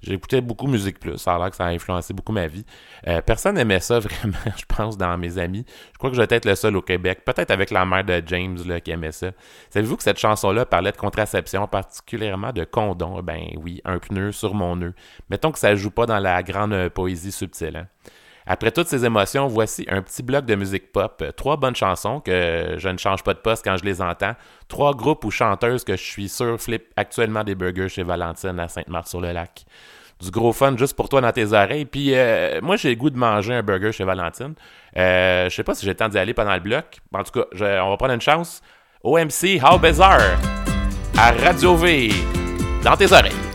[0.00, 1.18] J'écoutais beaucoup Musique Plus.
[1.18, 2.64] Ça a l'air que ça a influencé beaucoup ma vie.
[3.06, 5.64] Euh, personne n'aimait ça vraiment, je pense, dans mes amis.
[5.92, 7.24] Je crois que je vais être le seul au Québec.
[7.24, 9.32] Peut-être avec la mère de James là, qui aimait ça.
[9.70, 13.22] Savez-vous que cette chanson-là parlait de contraception, particulièrement de condom?
[13.22, 14.94] Ben oui, un pneu sur mon nœud.
[15.30, 17.76] Mettons que ça joue pas dans la grande euh, poésie subtile.
[17.76, 17.88] hein.
[18.50, 21.20] Après toutes ces émotions, voici un petit bloc de musique pop.
[21.20, 24.32] Euh, Trois bonnes chansons que je ne change pas de poste quand je les entends.
[24.68, 28.68] Trois groupes ou chanteuses que je suis sûr flippent actuellement des burgers chez Valentine à
[28.68, 29.66] Sainte-Marthe-sur-le-Lac.
[30.22, 31.84] Du gros fun juste pour toi dans tes oreilles.
[31.84, 34.54] Puis euh, moi, j'ai le goût de manger un burger chez Valentine.
[34.96, 37.00] Euh, je sais pas si j'ai le temps d'y aller pendant le bloc.
[37.12, 37.44] En tout cas,
[37.84, 38.62] on va prendre une chance.
[39.04, 40.38] OMC, How Bizarre,
[41.18, 42.10] à Radio V,
[42.82, 43.47] dans tes oreilles.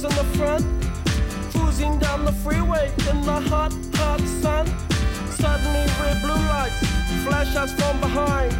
[0.00, 0.66] Singers in the front.
[1.52, 4.66] Cruising down the freeway in the hot, hot sun.
[5.30, 6.78] Suddenly, red blue lights
[7.24, 8.56] flash us from behind.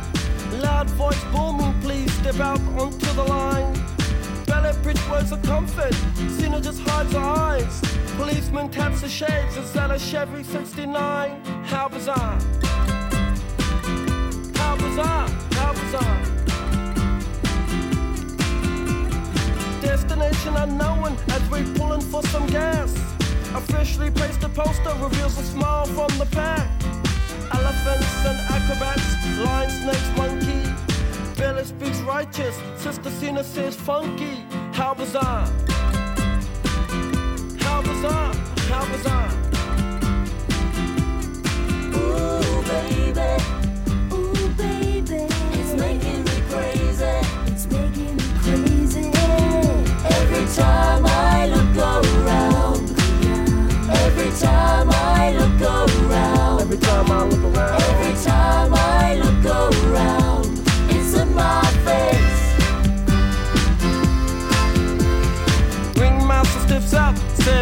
[0.62, 3.72] Loud voice booming, please step out onto the line.
[4.46, 5.94] Ballet bridge words of comfort,
[6.38, 7.80] Cena just hides her eyes.
[8.16, 11.44] Policeman taps the shades, is that a Chevy 69?
[11.64, 12.38] How bizarre!
[14.56, 15.28] How bizarre!
[15.52, 16.49] How bizarre!
[19.80, 22.94] Destination unknown as we pulling for some gas.
[23.54, 26.68] Officially placed a poster reveals a smile from the pack.
[27.52, 30.62] Elephants and acrobats, lion, snakes, monkey.
[31.36, 34.44] Billy speaks righteous, Sister Cena says funky.
[34.72, 35.46] How bizarre!
[37.58, 38.34] How bizarre!
[38.68, 39.32] How bizarre!
[41.96, 42.49] Ooh,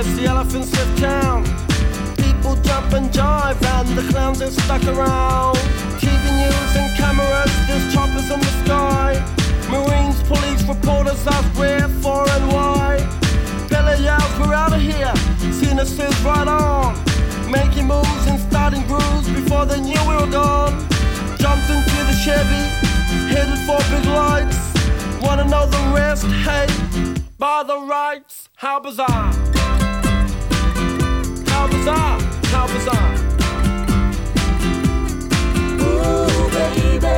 [0.02, 1.42] says the elephants left town.
[2.16, 5.56] People jump and jive, and the clowns are stuck around.
[5.98, 9.10] TV news and cameras, there's choppers in the sky.
[9.70, 12.98] Marines, police, reporters ask where, for, and why.
[13.68, 15.14] Billy yells, we're out of here.
[15.52, 16.94] Cena says, right on.
[17.50, 20.74] Making moves and starting grooves before they knew we were gone.
[21.38, 22.64] Jumped into the Chevy,
[23.32, 24.58] headed for big lights.
[25.22, 26.26] Wanna know the rest?
[26.46, 26.68] Hey,
[27.36, 29.47] by the rights, how bizarre!
[31.78, 32.20] How bizarre!
[32.46, 33.14] How bizarre!
[35.80, 37.16] Ooh, baby.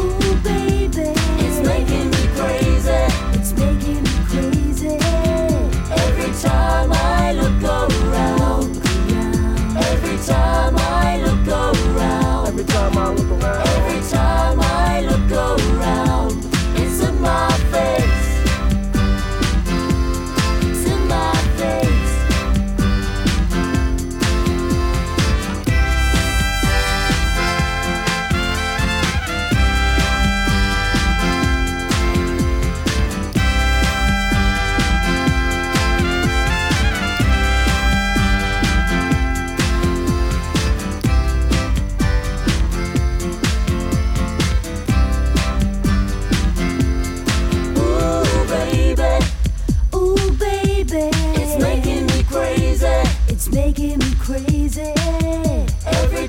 [0.00, 1.12] Ooh, baby.
[1.38, 3.02] It's making me crazy.
[3.38, 4.98] It's making me crazy.
[5.90, 8.76] Every time I look around.
[9.76, 12.48] Every time I look around.
[12.48, 13.77] Every time I look around.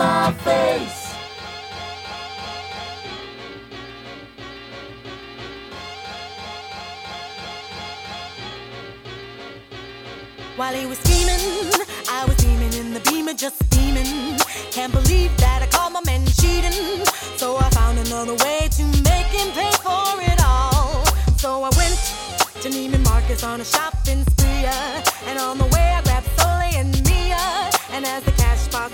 [0.00, 1.14] My face.
[10.56, 11.44] While he was scheming,
[12.08, 14.38] I was beaming in the beamer, just steaming.
[14.72, 17.04] Can't believe that I caught my man cheating.
[17.36, 21.04] So I found another way to make him pay for it all.
[21.42, 22.00] So I went
[22.62, 24.64] to Neiman Marcus on a shopping spree.
[24.64, 27.44] uh, And on the way I grabbed Soleil and Mia.
[27.94, 28.92] And as the cash box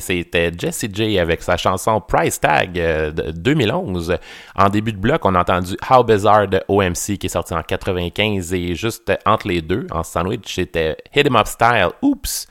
[0.00, 4.16] C'était Jessie J avec sa chanson Price Tag euh, de 2011.
[4.56, 7.62] En début de bloc, on a entendu How Bizarre de OMC qui est sorti en
[7.62, 12.46] 95 et juste entre les deux, en sandwich, c'était Hit 'em Up Style, Oops,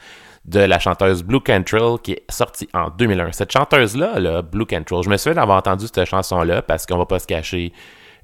[0.46, 3.32] de la chanteuse Blue Cantrell qui est sortie en 2001.
[3.32, 7.06] Cette chanteuse-là, là, Blue Cantrell, je me souviens d'avoir entendu cette chanson-là parce qu'on va
[7.06, 7.72] pas se cacher.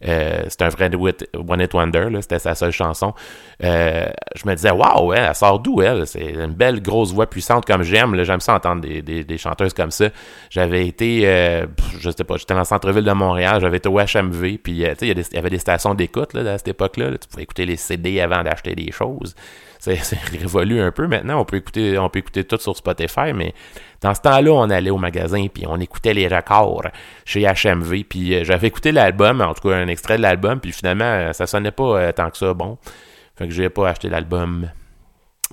[0.06, 3.14] Euh, c'est un vrai One Hit Wonder, c'était sa seule chanson.
[3.64, 4.06] Euh,
[4.36, 6.06] je me disais, waouh, elle, sort d'où elle?
[6.06, 8.22] C'est une belle grosse voix puissante comme j'aime.
[8.24, 10.10] J'aime ça entendre des, des- chanteuses comme ça.
[10.50, 11.66] J'avais été, euh,
[12.00, 14.78] je sais pas, j'étais dans le centre-ville de Montréal, j'avais été au HMV, puis il
[14.78, 17.12] y avait des stations d'écoute à cette époque-là.
[17.12, 17.18] là.
[17.18, 19.36] Tu pouvais écouter les CD avant d'acheter des choses.
[19.80, 21.40] C'est révolu un peu maintenant.
[21.40, 23.54] On peut écouter, on peut écouter tout sur Spotify, mais
[24.02, 26.88] dans ce temps-là, on allait au magasin puis on écoutait les records
[27.26, 28.04] chez HMV.
[28.10, 31.34] Puis euh, j'avais écouté l'album, en tout cas un extrait de l'album, puis finalement, euh,
[31.34, 32.78] ça sonnait pas euh, tant que ça bon.
[33.36, 34.70] Fait que j'ai pas acheté l'album.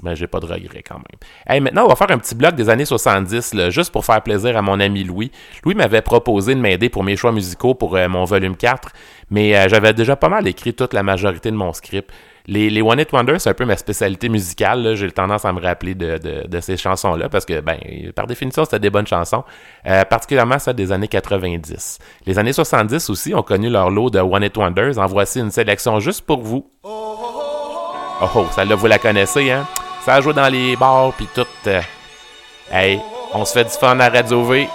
[0.03, 1.21] Ben, j'ai pas de regrets quand même.
[1.47, 4.21] Hey, maintenant, on va faire un petit bloc des années 70, là, juste pour faire
[4.23, 5.31] plaisir à mon ami Louis.
[5.65, 8.89] Louis m'avait proposé de m'aider pour mes choix musicaux pour mon volume 4,
[9.31, 12.11] mais j'avais déjà pas mal écrit toute la majorité de mon script.
[12.47, 14.95] Les, One Hit Wonders, c'est un peu ma spécialité musicale.
[14.97, 17.79] J'ai tendance à me rappeler de, ces chansons-là parce que, ben,
[18.15, 19.45] par définition, c'était des bonnes chansons,
[19.87, 21.99] euh, particulièrement celles des années 90.
[22.27, 24.99] Les années 70 aussi ont connu leur lot de One Hit Wonders.
[24.99, 26.66] En voici une sélection juste pour vous.
[26.83, 27.19] Oh
[28.35, 29.66] oh, celle-là, vous la connaissez, hein?
[30.05, 31.47] Ça joue dans les bars, puis tout.
[31.66, 31.81] euh,
[32.71, 33.01] Hey,
[33.33, 34.69] on se fait du fun à Radio V.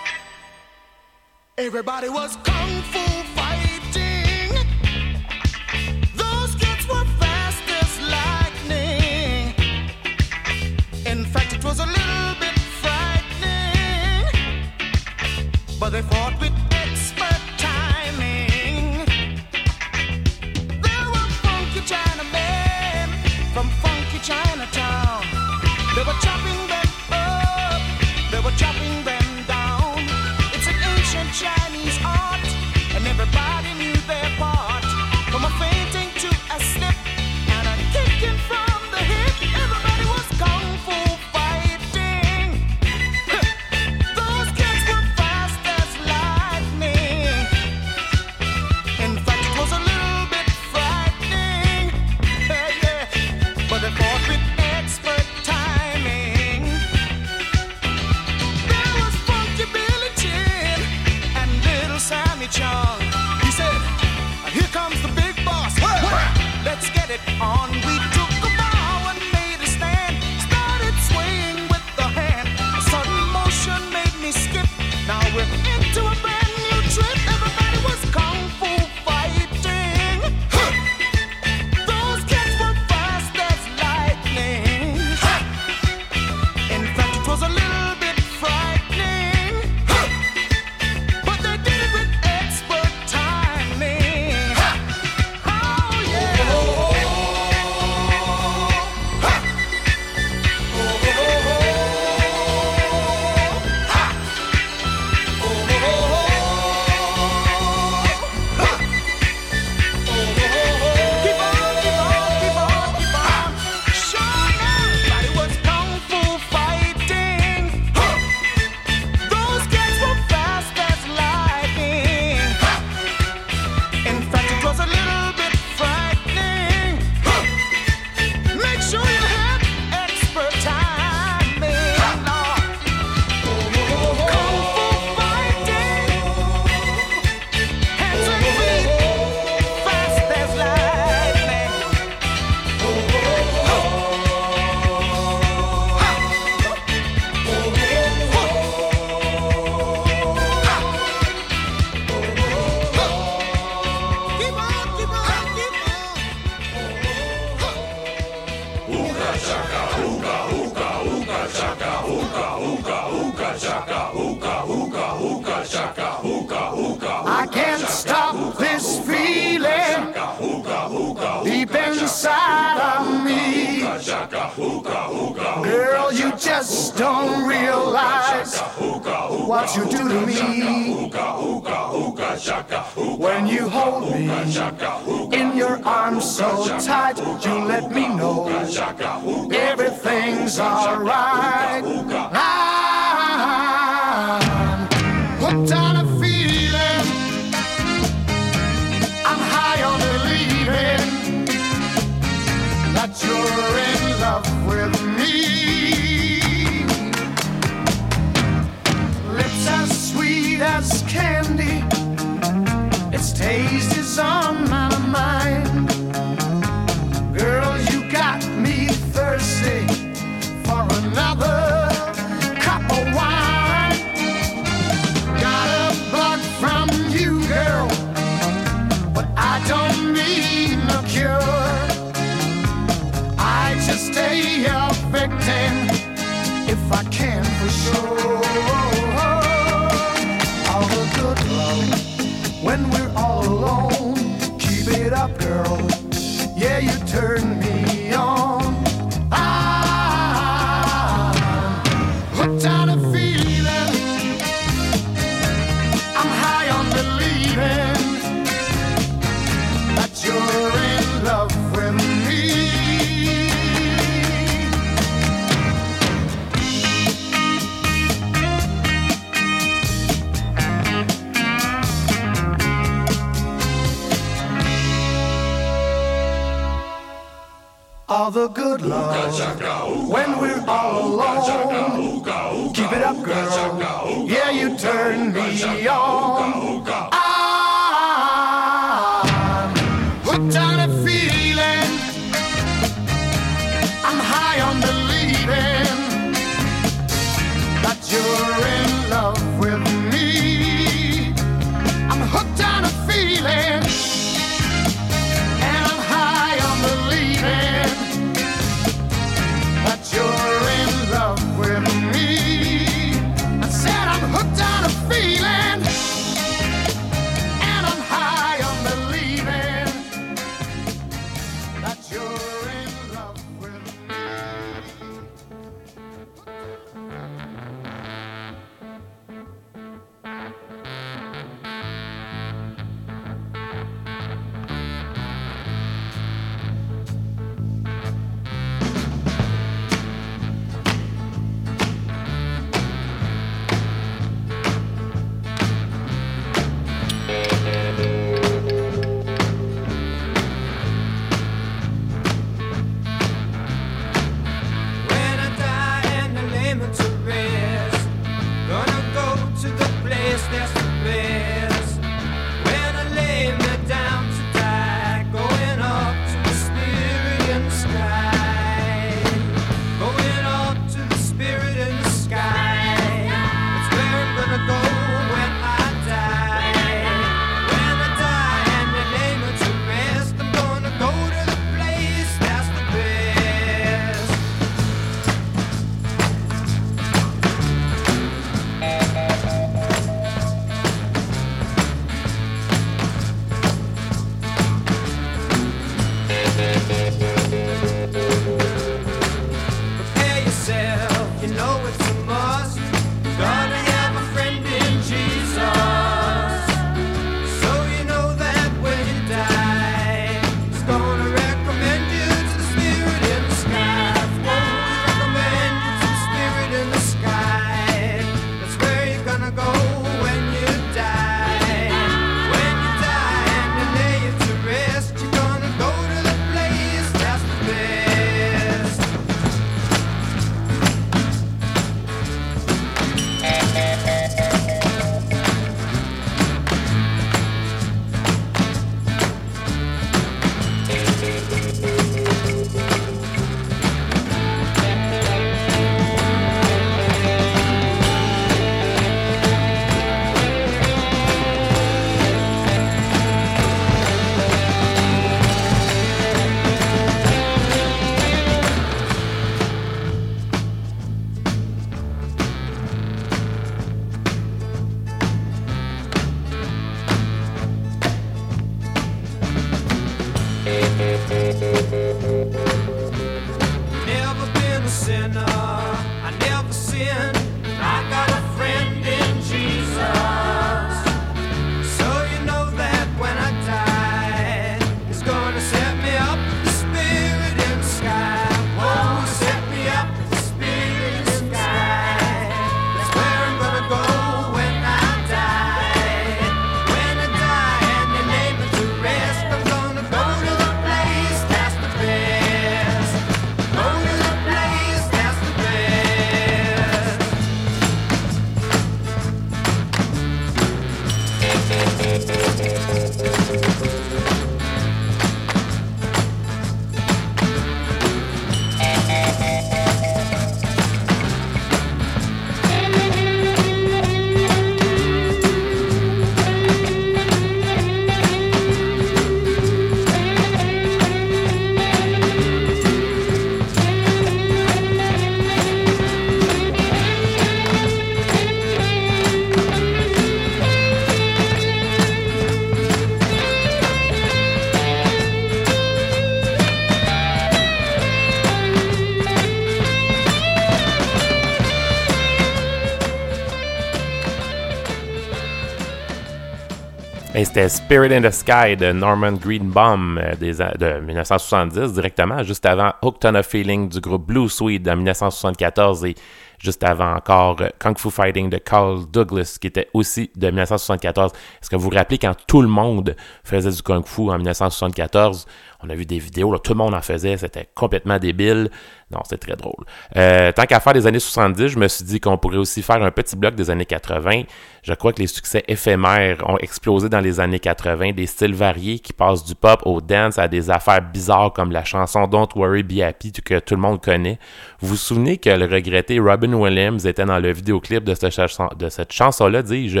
[557.38, 562.92] Et c'était Spirit in the Sky de Norman Greenbaum euh, de 1970 directement, juste avant
[563.00, 566.16] Hooked on a Feeling du groupe Blue Sweet de 1974 et
[566.58, 571.30] juste avant encore euh, Kung Fu Fighting de Carl Douglas qui était aussi de 1974.
[571.62, 575.46] Est-ce que vous vous rappelez quand tout le monde faisait du Kung Fu en 1974?
[575.80, 578.68] On a vu des vidéos, là, tout le monde en faisait, c'était complètement débile.
[579.12, 579.84] Non, c'est très drôle.
[580.16, 583.00] Euh, tant qu'à faire des années 70, je me suis dit qu'on pourrait aussi faire
[583.00, 584.42] un petit bloc des années 80.
[584.82, 588.98] Je crois que les succès éphémères ont explosé dans les années 80, des styles variés
[588.98, 592.82] qui passent du pop au dance à des affaires bizarres comme la chanson Don't Worry
[592.82, 594.38] Be Happy que tout le monde connaît.
[594.80, 598.68] Vous vous souvenez que le regretté Robin Williams était dans le vidéoclip de cette, chanson,
[598.76, 600.00] de cette chanson-là, dis-je?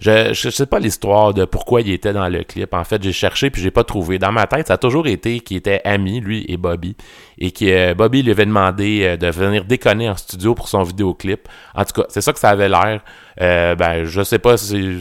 [0.00, 2.72] Je, je sais pas l'histoire de pourquoi il était dans le clip.
[2.72, 4.18] En fait, j'ai cherché puis j'ai pas trouvé.
[4.18, 6.94] Dans ma tête, ça a toujours été qu'il était ami, lui et Bobby,
[7.38, 10.82] et que euh, Bobby lui avait demandé euh, de venir déconner en studio pour son
[10.84, 11.48] vidéoclip.
[11.74, 13.00] En tout cas, c'est ça que ça avait l'air.
[13.40, 14.98] Euh, ben, je sais pas je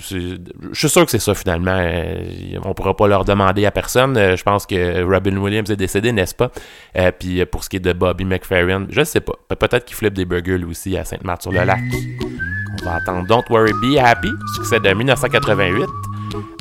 [0.74, 1.78] suis sûr que c'est ça finalement.
[1.80, 2.24] Euh,
[2.66, 4.18] on pourra pas leur demander à personne.
[4.18, 6.52] Euh, je pense que Robin Williams est décédé, n'est-ce pas?
[7.20, 9.34] Puis pour ce qui est de Bobby McFerrin, je sais pas.
[9.48, 11.80] Pe- Peut-être qu'il flippe des burgers lui aussi à Sainte-Marthe-sur-le-Lac.
[12.82, 15.86] On va attendre Don't Worry Be Happy, succès de 1988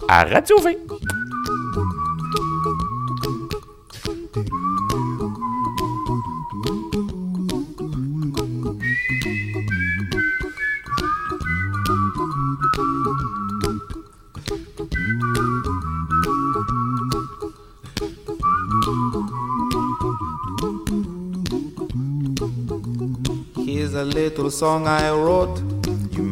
[0.09, 0.77] à Radio V.
[23.67, 25.76] Here's a little song I wrote.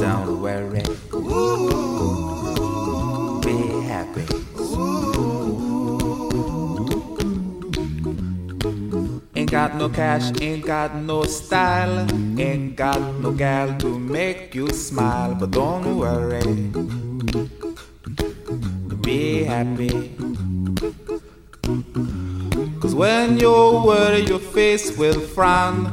[0.00, 0.82] Don't worry.
[3.44, 4.24] Be happy.
[9.36, 12.06] Ain't got no cash, ain't got no style,
[12.40, 16.70] ain't got no gal to make you smile, but don't worry.
[19.02, 20.16] Be happy.
[22.80, 23.52] Cause when you
[23.84, 25.92] worry, your face will frown,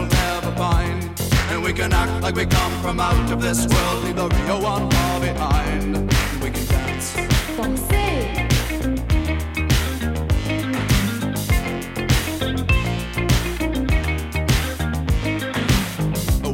[0.00, 1.10] Will never find.
[1.50, 4.60] And we can act like we come from out of this world, leave the real
[4.62, 5.96] one far behind.
[6.42, 7.16] We can dance.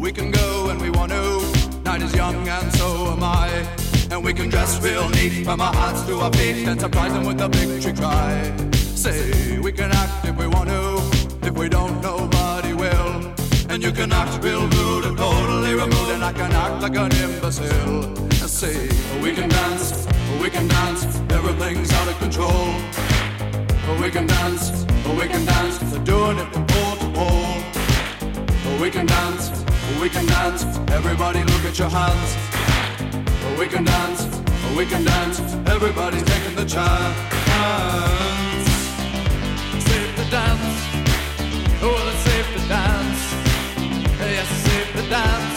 [0.01, 1.83] We can go when we want to.
[1.85, 3.49] Night is young and so am I.
[4.11, 7.25] And we can dress real neat from our hearts to our feet and surprise them
[7.27, 8.53] with a victory cry.
[8.73, 10.87] Say we can act if we want to.
[11.47, 12.66] If we don't, nobody.
[13.77, 17.13] And you can act real rude and totally removed, and I can act like an
[17.13, 18.05] imbecile.
[18.07, 18.89] And say
[19.21, 20.07] we can dance,
[20.41, 21.05] we can dance.
[21.29, 22.73] Everything's out of control.
[24.01, 24.87] We can dance,
[25.21, 25.77] we can dance.
[25.91, 28.81] They're doing it from pole to pole.
[28.81, 29.51] We can dance,
[30.01, 30.65] we can dance.
[30.91, 32.31] Everybody look at your hands.
[33.59, 34.25] We can dance,
[34.75, 35.39] we can dance.
[35.69, 37.17] Everybody's taking the chance.
[39.85, 40.76] Safe to dance.
[45.09, 45.56] Dance.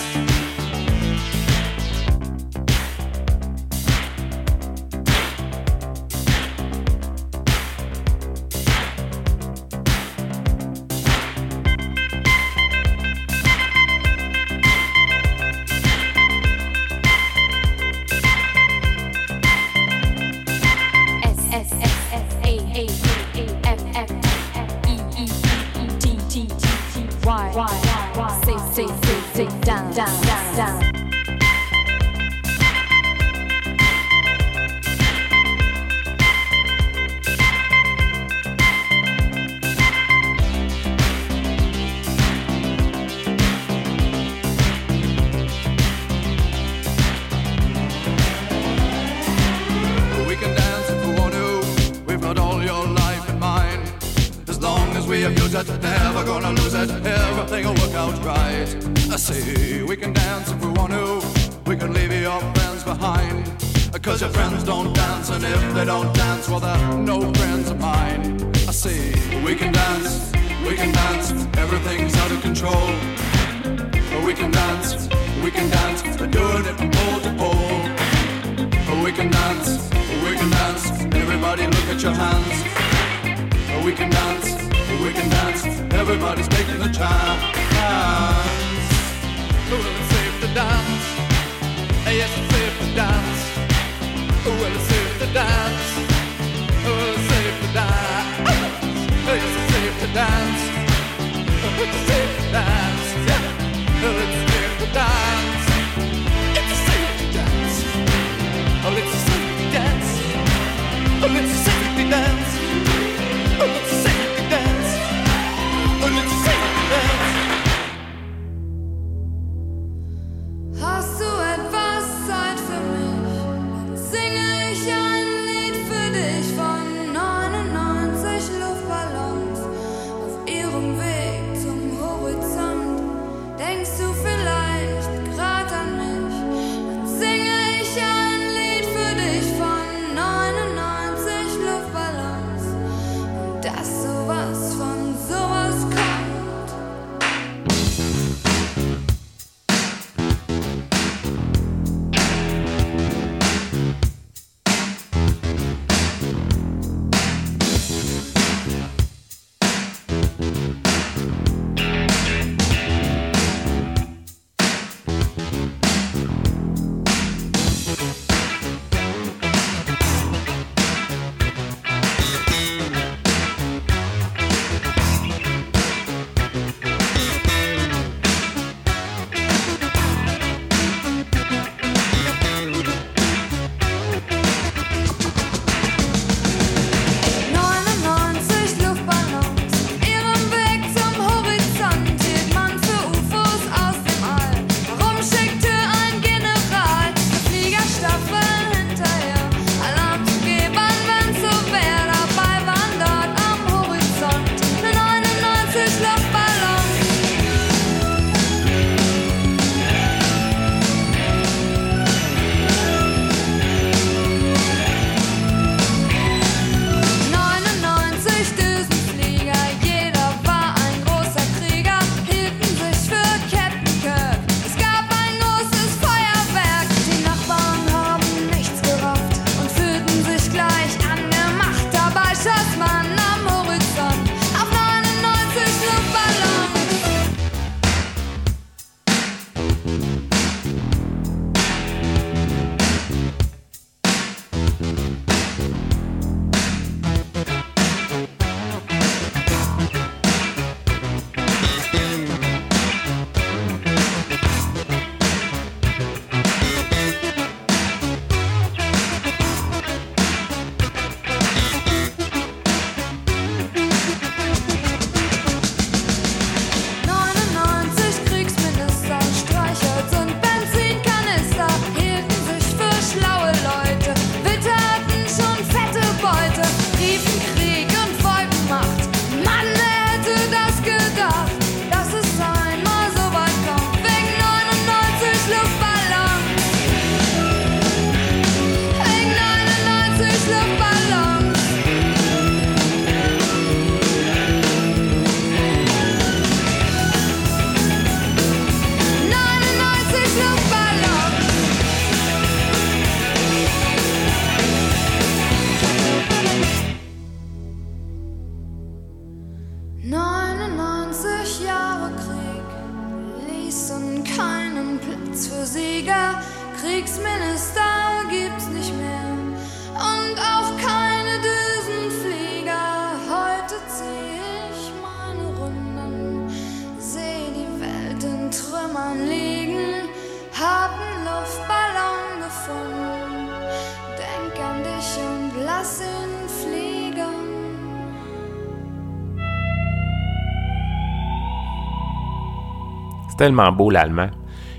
[343.40, 344.30] Tellement beau l'allemand.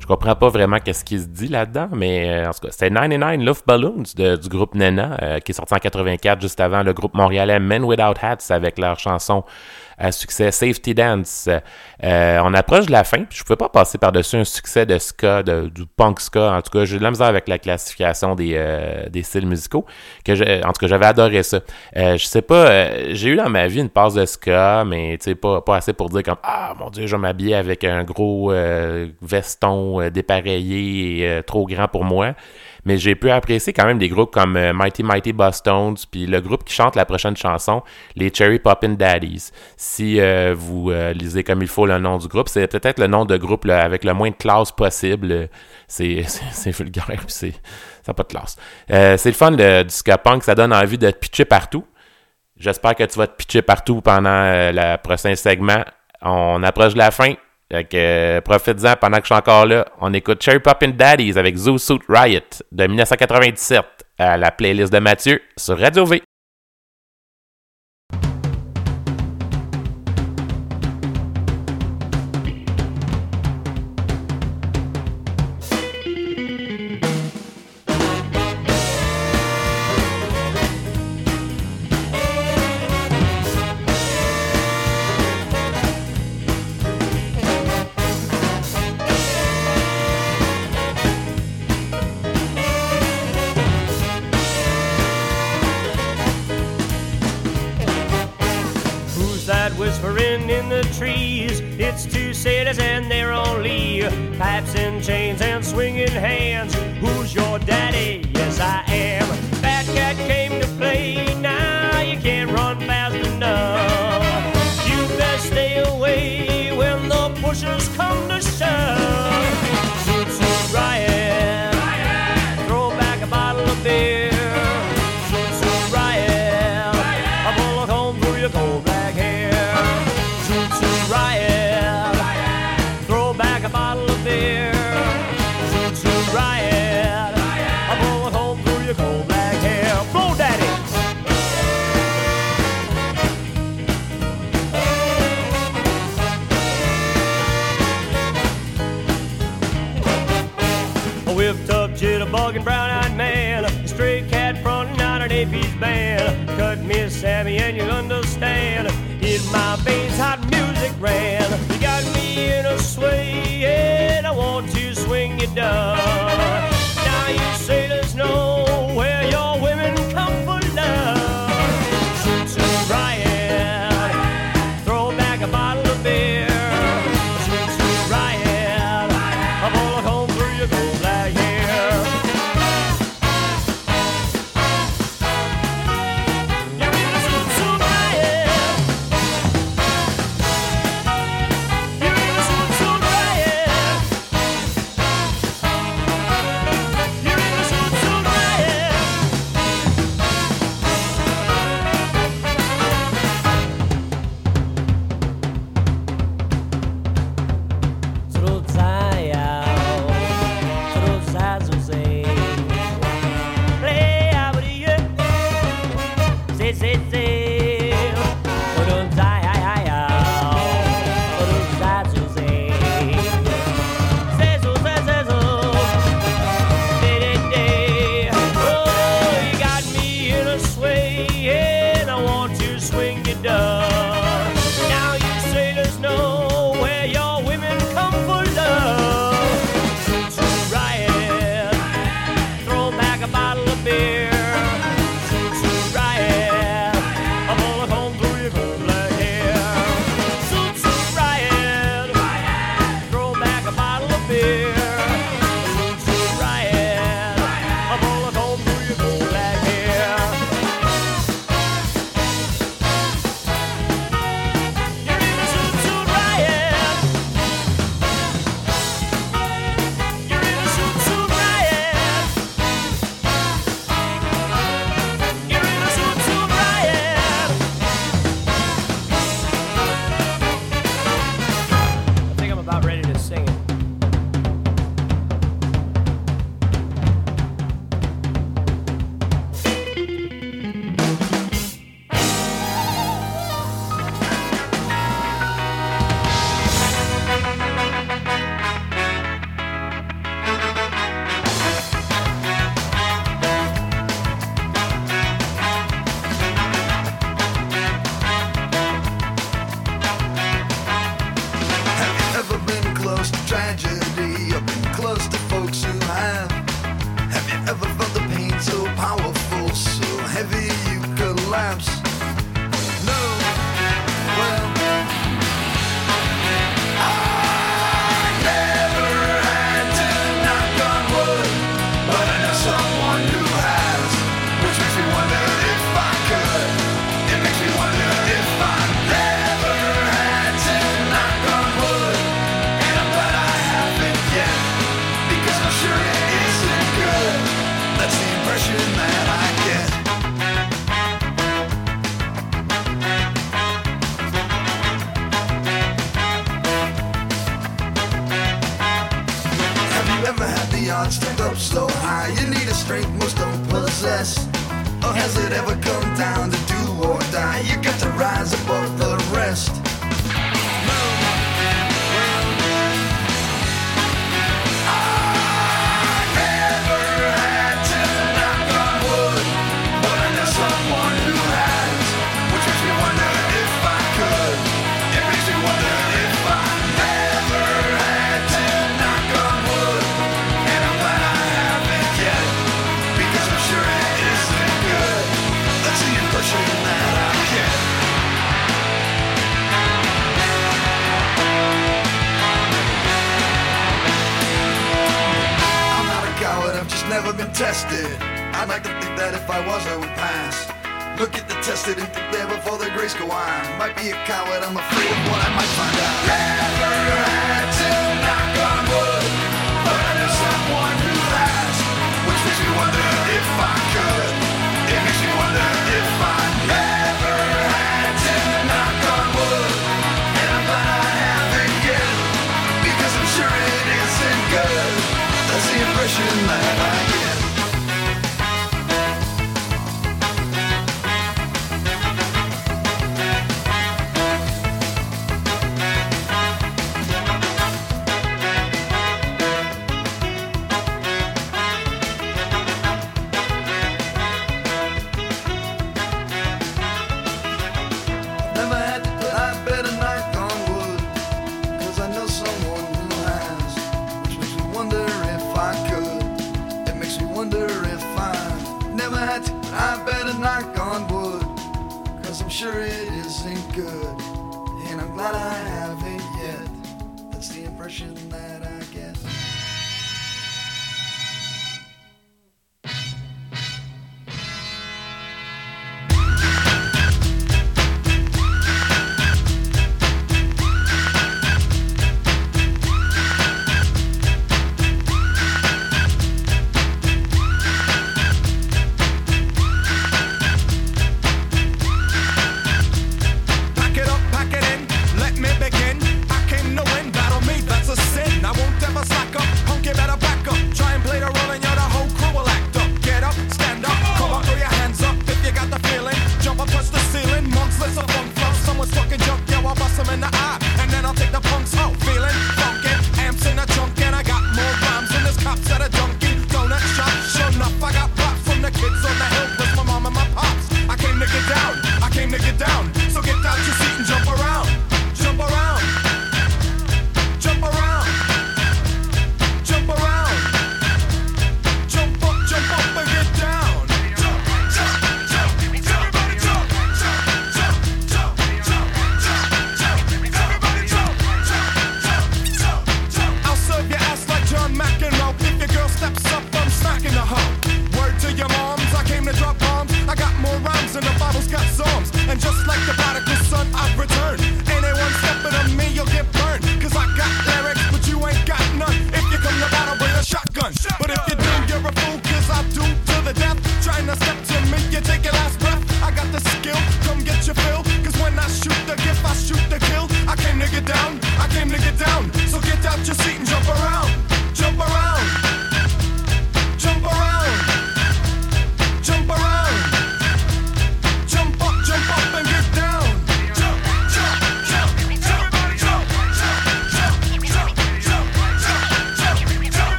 [0.00, 2.90] Je comprends pas vraiment qu'est-ce qui se dit là-dedans, mais euh, en tout cas, c'était
[2.90, 6.92] 99 Luftballons de- du groupe Nena, euh, qui est sorti en 84, juste avant le
[6.92, 9.44] groupe montréalais Men Without Hats avec leur chanson
[9.98, 11.48] à succès Safety Dance.
[12.02, 15.42] Euh, on approche de la fin, je pouvais pas passer par-dessus un succès de ska,
[15.42, 16.52] de- du punk ska.
[16.52, 19.84] En tout cas, j'ai de la misère avec la classification des, euh, des styles musicaux.
[20.24, 20.32] Que
[20.64, 21.60] en tout cas, j'avais adoré ça.
[21.96, 25.60] Euh, je sais pas, j'ai eu dans ma vie une passe de ska, mais pas,
[25.60, 28.52] pas assez pour dire comme Ah mon dieu, je vais m'habiller avec un gros
[29.22, 32.34] veston dépareillé et trop grand pour moi.
[32.84, 36.40] Mais j'ai pu apprécier quand même des groupes comme euh, Mighty Mighty Bosstones, puis le
[36.40, 37.82] groupe qui chante la prochaine chanson,
[38.16, 39.50] les Cherry Poppin' Daddies.
[39.76, 43.06] Si euh, vous euh, lisez comme il faut le nom du groupe, c'est peut-être le
[43.06, 45.48] nom de groupe avec le moins de classe possible.
[45.88, 46.24] C'est
[46.66, 47.52] vulgaire, puis c'est
[48.02, 48.56] ça n'a pas de classe.
[48.88, 51.84] C'est le fun du ska punk, ça donne envie de te pitcher partout.
[52.56, 54.30] J'espère que tu vas te pitcher partout pendant
[54.72, 55.82] le prochain segment.
[56.20, 57.34] On approche de la fin.
[57.70, 59.86] Fait que, euh, profite-en pendant que je suis encore là.
[60.00, 63.84] On écoute Cherry Poppin' Daddies avec Zoo Suit Riot de 1997
[64.18, 66.22] à la playlist de Mathieu sur Radio V.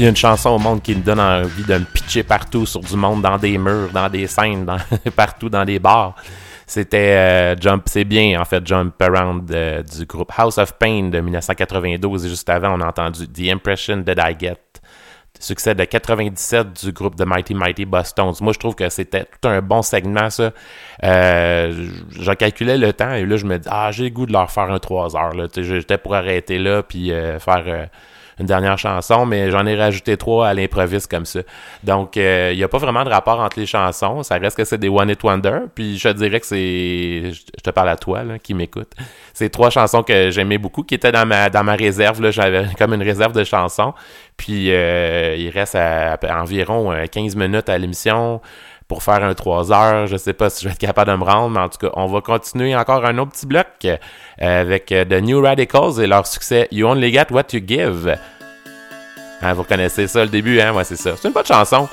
[0.00, 2.64] S'il y a une chanson au monde qui me donne envie de me pitcher partout
[2.64, 4.64] sur du monde, dans des murs, dans des scènes,
[5.14, 6.14] partout dans des bars,
[6.66, 11.10] c'était euh, Jump, c'est bien en fait, Jump Around euh, du groupe House of Pain
[11.10, 12.24] de 1992.
[12.24, 14.56] Et juste avant, on a entendu The Impression That I Get,
[15.38, 18.32] succès de 97 du groupe de Mighty Mighty Boston.
[18.40, 20.52] Moi, je trouve que c'était tout un bon segment, ça.
[21.04, 21.88] Euh,
[22.18, 24.50] J'en calculais le temps et là, je me dis, ah, j'ai le goût de leur
[24.50, 25.34] faire un 3 heures.
[25.54, 27.90] J'étais pour arrêter là puis euh, faire
[28.40, 31.40] une dernière chanson, mais j'en ai rajouté trois à l'improviste comme ça.
[31.84, 34.22] Donc, il n'y a pas vraiment de rapport entre les chansons.
[34.22, 35.60] Ça reste que c'est des One It Wonder.
[35.74, 37.32] Puis, je te dirais que c'est.
[37.32, 38.90] Je te parle à toi, là, qui m'écoute.
[39.34, 42.20] C'est trois chansons que j'aimais beaucoup, qui étaient dans ma, dans ma réserve.
[42.22, 42.30] là.
[42.30, 43.92] J'avais comme une réserve de chansons.
[44.36, 45.76] Puis, euh, il reste
[46.30, 48.40] environ euh, 15 minutes à l'émission
[48.90, 50.08] pour faire un 3 heures.
[50.08, 51.92] Je sais pas si je vais être capable de me rendre, mais en tout cas,
[51.94, 53.96] on va continuer encore un autre petit bloc euh,
[54.40, 58.18] avec euh, The New Radicals et leur succès You Only Get What You Give.
[59.42, 60.74] Hein, vous reconnaissez ça, le début, hein?
[60.74, 61.12] Ouais, c'est ça.
[61.16, 61.88] C'est une bonne chanson.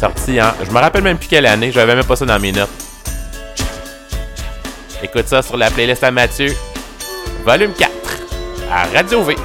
[0.00, 0.52] Sortie en...
[0.64, 2.70] Je me rappelle même plus quelle année, j'avais même pas ça dans mes notes.
[5.02, 6.54] Écoute ça sur la playlist à Mathieu.
[7.44, 7.90] Volume 4.
[8.72, 9.36] À Radio V.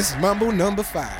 [0.00, 1.19] this is Mambo number five.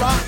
[0.00, 0.27] rock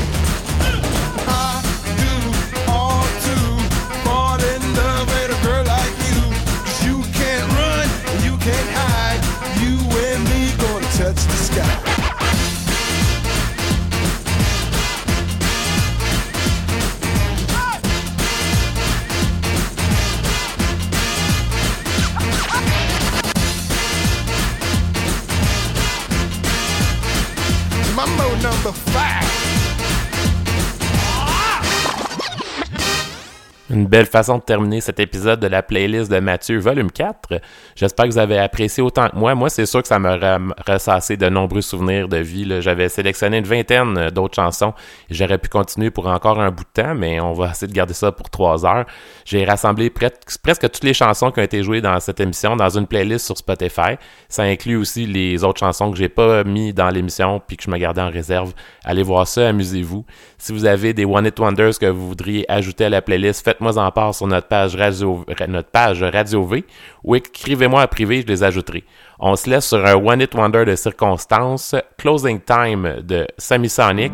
[33.91, 37.41] Belle façon de terminer cet épisode de la playlist de Mathieu, volume 4.
[37.81, 39.33] J'espère que vous avez apprécié autant que moi.
[39.33, 40.37] Moi, c'est sûr que ça m'a
[40.67, 42.47] ressassé de nombreux souvenirs de vie.
[42.61, 44.75] J'avais sélectionné une vingtaine euh, d'autres chansons.
[45.09, 47.95] J'aurais pu continuer pour encore un bout de temps, mais on va essayer de garder
[47.95, 48.85] ça pour trois heures.
[49.25, 50.11] J'ai rassemblé pres-
[50.43, 53.35] presque toutes les chansons qui ont été jouées dans cette émission dans une playlist sur
[53.35, 53.95] Spotify.
[54.29, 57.71] Ça inclut aussi les autres chansons que j'ai pas mis dans l'émission puis que je
[57.71, 58.53] me gardais en réserve.
[58.85, 60.05] Allez voir ça, amusez-vous.
[60.37, 63.75] Si vous avez des One It Wonders que vous voudriez ajouter à la playlist, faites-moi
[63.79, 66.63] en part sur notre page Radio, notre page Radio V
[67.03, 68.83] ou écrivez-moi en privé, je les ajouterai.
[69.19, 74.13] On se laisse sur un One It Wonder de circonstance, Closing Time de Sammy Sonic.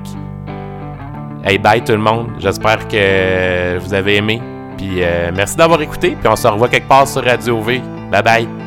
[1.44, 2.30] Hey, bye tout le monde.
[2.40, 4.42] J'espère que vous avez aimé.
[4.78, 6.18] Puis euh, merci d'avoir écouté.
[6.20, 7.82] Puis on se revoit quelque part sur Radio V.
[8.12, 8.67] Bye bye.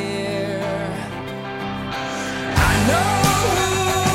[2.89, 3.11] know
[3.57, 3.69] who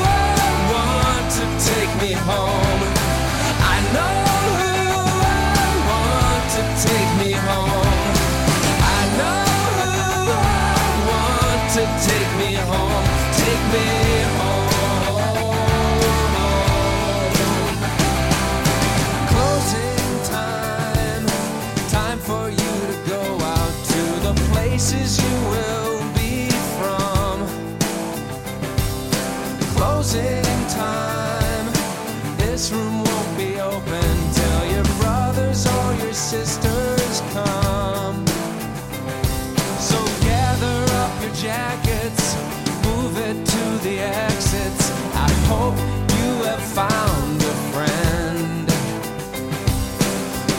[0.05, 2.76] I want to take me home.
[30.07, 31.67] closing time.
[32.39, 38.25] This room won't be open till your brothers or your sisters come.
[39.81, 42.37] So gather up your jackets,
[42.87, 44.93] move it to the exits.
[45.13, 45.77] I hope
[46.19, 48.69] you have found a friend.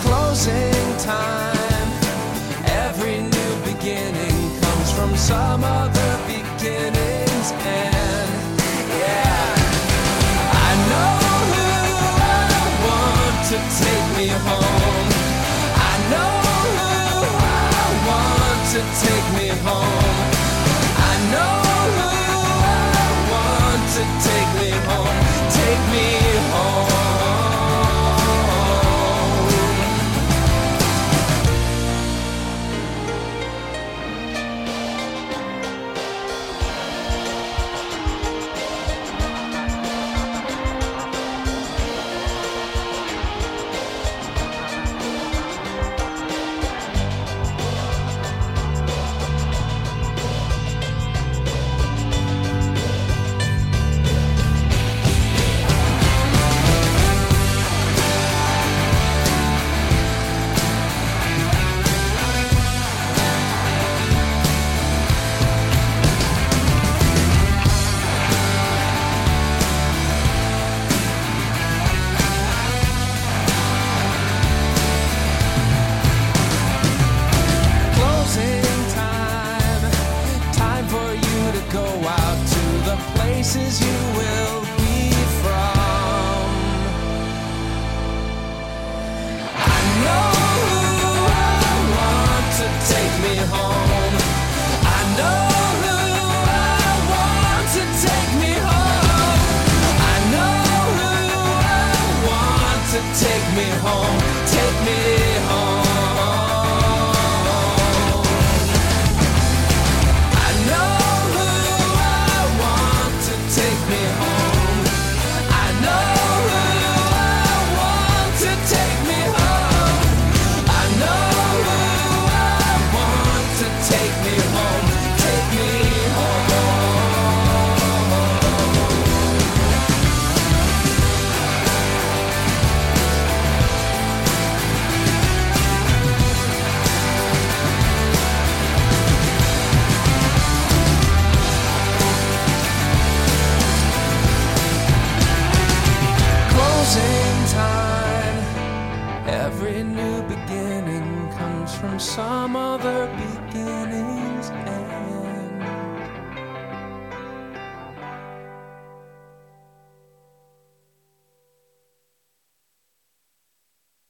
[0.04, 1.90] Closing time,
[2.66, 6.07] every new beginning comes from some other.